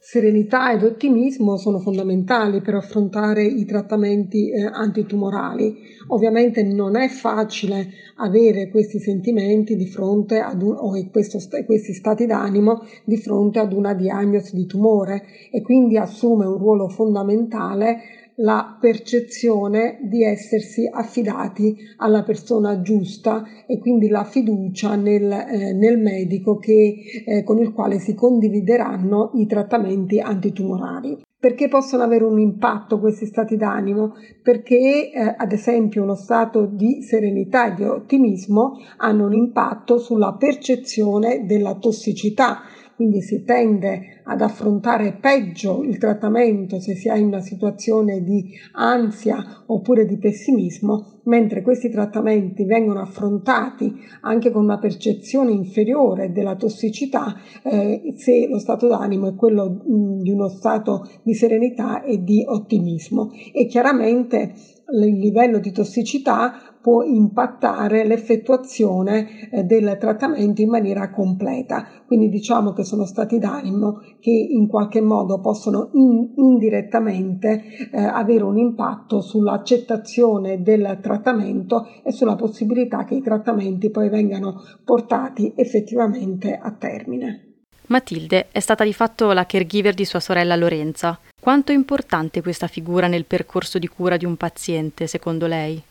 Serenità 0.00 0.72
ed 0.72 0.84
ottimismo 0.84 1.56
sono 1.56 1.80
fondamentali 1.80 2.60
per 2.62 2.74
affrontare 2.74 3.42
i 3.44 3.64
trattamenti 3.64 4.48
eh, 4.48 4.62
antitumorali. 4.64 5.76
Ovviamente 6.08 6.62
non 6.62 6.96
è 6.96 7.08
facile 7.08 7.88
avere 8.16 8.70
questi 8.70 9.00
sentimenti 9.00 9.74
di 9.74 9.86
fronte 9.86 10.38
ad 10.38 10.62
un, 10.62 10.76
o 10.78 10.92
questo, 11.10 11.38
questi 11.66 11.92
stati 11.92 12.26
d'animo 12.26 12.84
di 13.04 13.16
fronte 13.16 13.58
ad 13.58 13.72
una 13.72 13.92
diagnosi 13.92 14.54
di 14.54 14.66
tumore 14.66 15.24
e 15.50 15.62
quindi 15.62 15.96
assume 15.96 16.46
un 16.46 16.58
ruolo 16.58 16.88
fondamentale 16.88 17.98
la 18.40 18.76
percezione 18.80 19.98
di 20.02 20.22
essersi 20.22 20.88
affidati 20.90 21.76
alla 21.96 22.22
persona 22.22 22.80
giusta 22.80 23.44
e 23.66 23.78
quindi 23.78 24.08
la 24.08 24.24
fiducia 24.24 24.94
nel, 24.96 25.30
eh, 25.30 25.72
nel 25.72 25.98
medico 25.98 26.56
che, 26.58 26.94
eh, 27.24 27.42
con 27.42 27.58
il 27.58 27.72
quale 27.72 27.98
si 27.98 28.14
condivideranno 28.14 29.32
i 29.34 29.46
trattamenti 29.46 30.20
antitumorali. 30.20 31.26
Perché 31.40 31.68
possono 31.68 32.02
avere 32.02 32.24
un 32.24 32.40
impatto 32.40 32.98
questi 32.98 33.24
stati 33.24 33.56
d'animo? 33.56 34.14
Perché 34.42 35.12
eh, 35.12 35.34
ad 35.36 35.52
esempio 35.52 36.04
lo 36.04 36.16
stato 36.16 36.66
di 36.66 37.02
serenità 37.02 37.70
e 37.70 37.74
di 37.76 37.84
ottimismo 37.84 38.72
hanno 38.96 39.26
un 39.26 39.34
impatto 39.34 39.98
sulla 39.98 40.34
percezione 40.34 41.44
della 41.46 41.74
tossicità 41.76 42.62
quindi 42.98 43.22
si 43.22 43.44
tende 43.44 44.22
ad 44.24 44.40
affrontare 44.40 45.16
peggio 45.20 45.84
il 45.84 45.98
trattamento 45.98 46.80
se 46.80 46.96
si 46.96 47.08
è 47.08 47.16
in 47.16 47.26
una 47.26 47.40
situazione 47.40 48.24
di 48.24 48.50
ansia 48.72 49.62
oppure 49.66 50.04
di 50.04 50.18
pessimismo, 50.18 51.20
mentre 51.26 51.62
questi 51.62 51.90
trattamenti 51.90 52.64
vengono 52.64 53.00
affrontati 53.00 53.94
anche 54.22 54.50
con 54.50 54.64
una 54.64 54.78
percezione 54.78 55.52
inferiore 55.52 56.32
della 56.32 56.56
tossicità 56.56 57.36
eh, 57.62 58.14
se 58.16 58.48
lo 58.48 58.58
stato 58.58 58.88
d'animo 58.88 59.28
è 59.28 59.34
quello 59.36 59.70
mh, 59.70 60.22
di 60.22 60.32
uno 60.32 60.48
stato 60.48 61.08
di 61.22 61.34
serenità 61.34 62.02
e 62.02 62.24
di 62.24 62.42
ottimismo. 62.44 63.30
E 63.52 63.66
chiaramente 63.66 64.54
il 64.90 65.18
livello 65.18 65.58
di 65.58 65.70
tossicità 65.70 66.67
può 66.88 67.02
impattare 67.02 68.06
l'effettuazione 68.06 69.50
eh, 69.50 69.64
del 69.64 69.98
trattamento 70.00 70.62
in 70.62 70.70
maniera 70.70 71.10
completa. 71.10 71.86
Quindi 72.06 72.30
diciamo 72.30 72.72
che 72.72 72.82
sono 72.82 73.04
stati 73.04 73.38
d'animo 73.38 74.00
che 74.20 74.30
in 74.30 74.66
qualche 74.68 75.02
modo 75.02 75.38
possono 75.38 75.90
in, 75.92 76.32
indirettamente 76.36 77.90
eh, 77.92 78.02
avere 78.02 78.44
un 78.44 78.56
impatto 78.56 79.20
sull'accettazione 79.20 80.62
del 80.62 80.98
trattamento 81.02 81.86
e 82.02 82.10
sulla 82.10 82.36
possibilità 82.36 83.04
che 83.04 83.16
i 83.16 83.20
trattamenti 83.20 83.90
poi 83.90 84.08
vengano 84.08 84.62
portati 84.82 85.52
effettivamente 85.56 86.58
a 86.58 86.72
termine. 86.72 87.42
Matilde 87.88 88.46
è 88.50 88.60
stata 88.60 88.82
di 88.82 88.94
fatto 88.94 89.32
la 89.32 89.44
caregiver 89.44 89.92
di 89.92 90.06
sua 90.06 90.20
sorella 90.20 90.56
Lorenza. 90.56 91.18
Quanto 91.38 91.70
è 91.70 91.74
importante 91.74 92.40
questa 92.40 92.66
figura 92.66 93.08
nel 93.08 93.26
percorso 93.26 93.78
di 93.78 93.88
cura 93.88 94.16
di 94.16 94.24
un 94.24 94.36
paziente, 94.36 95.06
secondo 95.06 95.46
lei? 95.46 95.82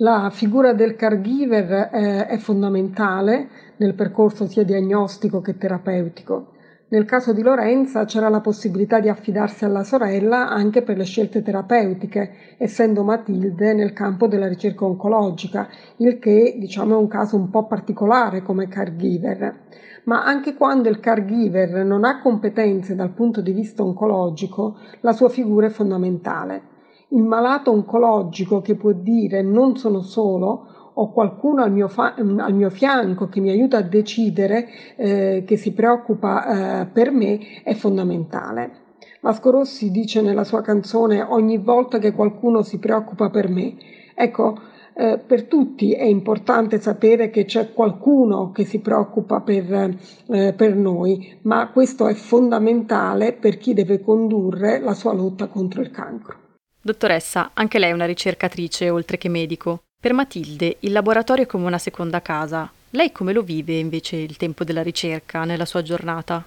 La 0.00 0.28
figura 0.28 0.74
del 0.74 0.94
caregiver 0.94 1.88
è, 1.88 2.26
è 2.26 2.36
fondamentale 2.36 3.48
nel 3.78 3.94
percorso 3.94 4.46
sia 4.46 4.62
diagnostico 4.62 5.40
che 5.40 5.56
terapeutico. 5.56 6.52
Nel 6.88 7.06
caso 7.06 7.32
di 7.32 7.40
Lorenza 7.40 8.04
c'era 8.04 8.28
la 8.28 8.42
possibilità 8.42 9.00
di 9.00 9.08
affidarsi 9.08 9.64
alla 9.64 9.84
sorella 9.84 10.50
anche 10.50 10.82
per 10.82 10.98
le 10.98 11.04
scelte 11.04 11.40
terapeutiche, 11.40 12.30
essendo 12.58 13.04
Matilde 13.04 13.72
nel 13.72 13.94
campo 13.94 14.26
della 14.26 14.48
ricerca 14.48 14.84
oncologica, 14.84 15.66
il 15.96 16.18
che 16.18 16.56
diciamo 16.58 16.92
è 16.94 16.98
un 16.98 17.08
caso 17.08 17.36
un 17.36 17.48
po' 17.48 17.64
particolare 17.64 18.42
come 18.42 18.68
caregiver. 18.68 19.60
Ma 20.04 20.24
anche 20.24 20.52
quando 20.56 20.90
il 20.90 21.00
caregiver 21.00 21.86
non 21.86 22.04
ha 22.04 22.20
competenze 22.20 22.94
dal 22.94 23.14
punto 23.14 23.40
di 23.40 23.52
vista 23.52 23.82
oncologico, 23.82 24.76
la 25.00 25.12
sua 25.12 25.30
figura 25.30 25.68
è 25.68 25.70
fondamentale 25.70 26.74
il 27.08 27.22
malato 27.22 27.70
oncologico 27.70 28.60
che 28.60 28.74
può 28.74 28.92
dire 28.92 29.42
non 29.42 29.76
sono 29.76 30.00
solo, 30.00 30.90
ho 30.98 31.12
qualcuno 31.12 31.62
al 31.62 31.70
mio, 31.70 31.88
fa- 31.88 32.14
al 32.14 32.54
mio, 32.54 32.70
fianco 32.70 33.28
che 33.28 33.40
mi 33.40 33.50
aiuta 33.50 33.78
a 33.78 33.82
decidere, 33.82 34.66
eh, 34.96 35.44
che 35.46 35.56
si 35.56 35.72
preoccupa 35.72 36.80
eh, 36.80 36.86
per 36.86 37.10
me, 37.10 37.62
è 37.62 37.74
fondamentale. 37.74 38.84
Vasco 39.20 39.50
Rossi 39.50 39.90
dice 39.90 40.22
nella 40.22 40.44
sua 40.44 40.62
canzone 40.62 41.20
ogni 41.22 41.58
volta 41.58 41.98
che 41.98 42.12
qualcuno 42.12 42.62
si 42.62 42.78
preoccupa 42.78 43.28
per 43.28 43.48
me. 43.48 43.74
Ecco, 44.14 44.58
eh, 44.94 45.18
per 45.18 45.44
tutti 45.44 45.92
è 45.92 46.04
importante 46.04 46.80
sapere 46.80 47.28
che 47.28 47.44
c'è 47.44 47.74
qualcuno 47.74 48.50
che 48.50 48.64
si 48.64 48.80
preoccupa 48.80 49.42
per, 49.42 49.96
eh, 50.28 50.54
per 50.54 50.74
noi, 50.74 51.38
ma 51.42 51.68
questo 51.70 52.06
è 52.06 52.14
fondamentale 52.14 53.34
per 53.34 53.58
chi 53.58 53.74
deve 53.74 54.00
condurre 54.00 54.80
la 54.80 54.94
sua 54.94 55.12
lotta 55.12 55.48
contro 55.48 55.82
il 55.82 55.90
cancro. 55.90 56.44
Dottoressa, 56.86 57.50
anche 57.54 57.80
lei 57.80 57.90
è 57.90 57.94
una 57.94 58.04
ricercatrice 58.04 58.90
oltre 58.90 59.18
che 59.18 59.28
medico. 59.28 59.80
Per 60.00 60.12
Matilde 60.12 60.76
il 60.80 60.92
laboratorio 60.92 61.42
è 61.42 61.46
come 61.48 61.66
una 61.66 61.78
seconda 61.78 62.22
casa. 62.22 62.70
Lei 62.90 63.10
come 63.10 63.32
lo 63.32 63.42
vive 63.42 63.76
invece 63.76 64.14
il 64.14 64.36
tempo 64.36 64.62
della 64.62 64.84
ricerca 64.84 65.42
nella 65.42 65.64
sua 65.64 65.82
giornata? 65.82 66.44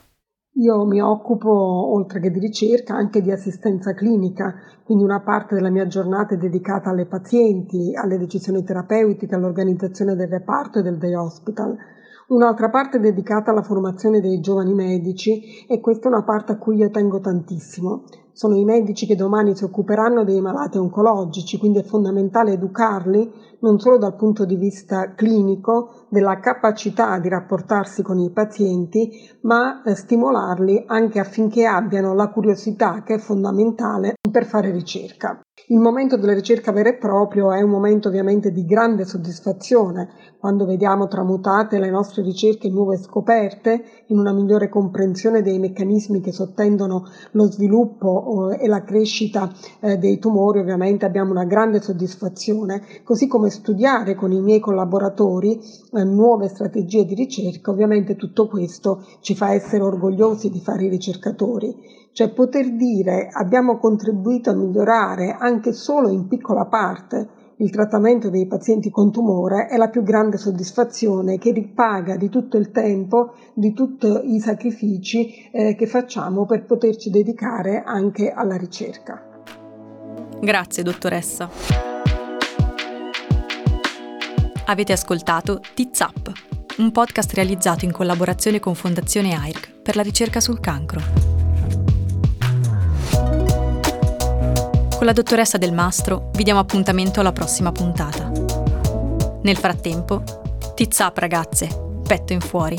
Io 0.53 0.85
mi 0.85 1.01
occupo, 1.01 1.51
oltre 1.93 2.21
che 2.21 2.31
di 2.31 2.39
ricerca, 2.39 2.95
anche 2.95 3.21
di 3.21 3.31
assistenza 3.31 3.93
clinica, 3.93 4.53
quindi 4.85 5.03
una 5.03 5.19
parte 5.19 5.55
della 5.55 5.69
mia 5.69 5.87
giornata 5.87 6.35
è 6.35 6.37
dedicata 6.37 6.89
alle 6.89 7.05
pazienti, 7.05 7.91
alle 7.93 8.17
decisioni 8.17 8.63
terapeutiche, 8.63 9.35
all'organizzazione 9.35 10.15
del 10.15 10.29
reparto 10.29 10.79
e 10.79 10.83
del 10.83 10.97
day 10.97 11.15
hospital. 11.15 11.75
Un'altra 12.29 12.69
parte 12.69 12.95
è 12.95 13.01
dedicata 13.01 13.51
alla 13.51 13.63
formazione 13.63 14.21
dei 14.21 14.39
giovani 14.39 14.73
medici 14.73 15.65
e 15.67 15.81
questa 15.81 16.07
è 16.07 16.11
una 16.13 16.23
parte 16.23 16.53
a 16.53 16.57
cui 16.57 16.77
io 16.77 16.89
tengo 16.91 17.19
tantissimo 17.19 18.05
sono 18.33 18.55
i 18.55 18.63
medici 18.63 19.05
che 19.05 19.15
domani 19.15 19.55
si 19.55 19.63
occuperanno 19.63 20.23
dei 20.23 20.41
malati 20.41 20.77
oncologici, 20.77 21.57
quindi 21.57 21.79
è 21.79 21.83
fondamentale 21.83 22.53
educarli 22.53 23.31
non 23.61 23.79
solo 23.79 23.97
dal 23.97 24.15
punto 24.15 24.45
di 24.45 24.55
vista 24.55 25.13
clinico, 25.13 26.05
della 26.09 26.39
capacità 26.39 27.19
di 27.19 27.29
rapportarsi 27.29 28.01
con 28.01 28.19
i 28.19 28.31
pazienti, 28.31 29.11
ma 29.41 29.83
eh, 29.83 29.95
stimolarli 29.95 30.85
anche 30.87 31.19
affinché 31.19 31.65
abbiano 31.65 32.13
la 32.13 32.29
curiosità 32.29 33.03
che 33.03 33.15
è 33.15 33.19
fondamentale 33.19 34.15
per 34.31 34.45
fare 34.45 34.71
ricerca. 34.71 35.39
Il 35.67 35.79
momento 35.79 36.17
della 36.17 36.33
ricerca 36.33 36.71
vera 36.71 36.89
e 36.89 36.97
propria 36.97 37.55
è 37.55 37.61
un 37.61 37.69
momento 37.69 38.07
ovviamente 38.07 38.51
di 38.51 38.65
grande 38.65 39.05
soddisfazione, 39.05 40.09
quando 40.39 40.65
vediamo 40.65 41.07
tramutate 41.07 41.77
le 41.79 41.91
nostre 41.91 42.23
ricerche 42.23 42.67
in 42.67 42.73
nuove 42.73 42.97
scoperte, 42.97 43.83
in 44.07 44.17
una 44.17 44.33
migliore 44.33 44.69
comprensione 44.69 45.41
dei 45.41 45.59
meccanismi 45.59 46.21
che 46.21 46.31
sottendono 46.31 47.03
lo 47.31 47.51
sviluppo 47.51 48.18
e 48.59 48.67
la 48.67 48.83
crescita 48.83 49.51
eh, 49.79 49.97
dei 49.97 50.19
tumori, 50.19 50.59
ovviamente 50.59 51.05
abbiamo 51.05 51.31
una 51.31 51.45
grande 51.45 51.81
soddisfazione, 51.81 52.81
così 53.03 53.27
come 53.27 53.49
studiare 53.49 54.15
con 54.15 54.31
i 54.31 54.41
miei 54.41 54.59
collaboratori 54.59 55.59
eh, 55.93 56.03
nuove 56.03 56.47
strategie 56.47 57.05
di 57.05 57.15
ricerca, 57.15 57.71
ovviamente 57.71 58.15
tutto 58.15 58.47
questo 58.47 59.05
ci 59.21 59.35
fa 59.35 59.53
essere 59.53 59.83
orgogliosi 59.83 60.49
di 60.49 60.59
fare 60.59 60.85
i 60.85 60.89
ricercatori. 60.89 61.97
Cioè 62.11 62.29
poter 62.29 62.75
dire 62.75 63.29
abbiamo 63.31 63.77
contribuito 63.77 64.49
a 64.49 64.55
migliorare 64.55 65.37
anche 65.39 65.73
solo 65.73 66.09
in 66.09 66.27
piccola 66.27 66.65
parte 66.65 67.38
il 67.61 67.71
trattamento 67.71 68.29
dei 68.29 68.47
pazienti 68.47 68.89
con 68.89 69.11
tumore 69.11 69.67
è 69.67 69.75
la 69.75 69.89
più 69.89 70.01
grande 70.01 70.37
soddisfazione 70.37 71.37
che 71.37 71.51
ripaga 71.51 72.15
di 72.15 72.29
tutto 72.29 72.57
il 72.57 72.71
tempo, 72.71 73.33
di 73.53 73.73
tutti 73.73 74.33
i 74.33 74.39
sacrifici 74.39 75.49
eh, 75.51 75.75
che 75.75 75.85
facciamo 75.85 76.45
per 76.45 76.65
poterci 76.65 77.09
dedicare 77.09 77.83
anche 77.85 78.31
alla 78.31 78.55
ricerca. 78.55 79.21
Grazie 80.39 80.83
dottoressa. 80.83 81.49
Avete 84.65 84.93
ascoltato 84.93 85.59
Tizap, 85.73 86.31
un 86.77 86.91
podcast 86.91 87.33
realizzato 87.33 87.83
in 87.83 87.91
collaborazione 87.91 88.59
con 88.59 88.73
Fondazione 88.73 89.33
AIRC 89.33 89.81
per 89.81 89.95
la 89.97 90.01
ricerca 90.01 90.39
sul 90.39 90.61
cancro. 90.61 91.38
Con 94.99 95.07
la 95.07 95.13
dottoressa 95.13 95.57
Del 95.57 95.71
Mastro 95.71 96.29
vi 96.33 96.43
diamo 96.43 96.59
appuntamento 96.59 97.21
alla 97.21 97.31
prossima 97.31 97.71
puntata. 97.71 98.29
Nel 99.43 99.55
frattempo, 99.55 100.21
tizz 100.75 100.99
up 100.99 101.17
ragazze, 101.19 102.01
petto 102.05 102.33
in 102.33 102.41
fuori. 102.41 102.75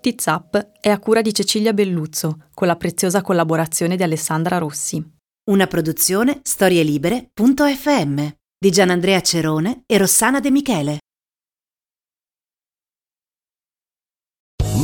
Tizz 0.00 0.26
Up 0.26 0.68
è 0.80 0.90
a 0.90 0.98
cura 1.00 1.22
di 1.22 1.34
Cecilia 1.34 1.72
Belluzzo, 1.72 2.46
con 2.54 2.68
la 2.68 2.76
preziosa 2.76 3.20
collaborazione 3.20 3.96
di 3.96 4.04
Alessandra 4.04 4.58
Rossi. 4.58 5.04
Una 5.50 5.66
produzione 5.66 6.38
storielibere.fm 6.44 8.28
di 8.60 8.70
Gianandrea 8.70 9.20
Cerone 9.22 9.82
e 9.86 9.98
Rossana 9.98 10.38
De 10.38 10.52
Michele. 10.52 10.98